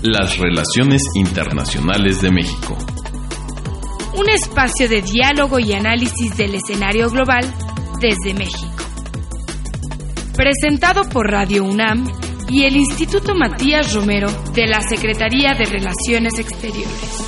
Las 0.00 0.38
relaciones 0.38 1.02
internacionales 1.14 2.22
de 2.22 2.30
México 2.30 2.78
un 4.16 4.28
espacio 4.30 4.88
de 4.88 5.02
diálogo 5.02 5.58
y 5.58 5.72
análisis 5.72 6.36
del 6.36 6.54
escenario 6.54 7.10
global 7.10 7.44
desde 8.00 8.32
México. 8.32 8.70
Presentado 10.36 11.02
por 11.08 11.28
Radio 11.28 11.64
UNAM 11.64 12.06
y 12.48 12.64
el 12.64 12.76
Instituto 12.76 13.34
Matías 13.34 13.92
Romero 13.94 14.28
de 14.52 14.66
la 14.66 14.80
Secretaría 14.80 15.54
de 15.54 15.64
Relaciones 15.64 16.38
Exteriores. 16.38 17.23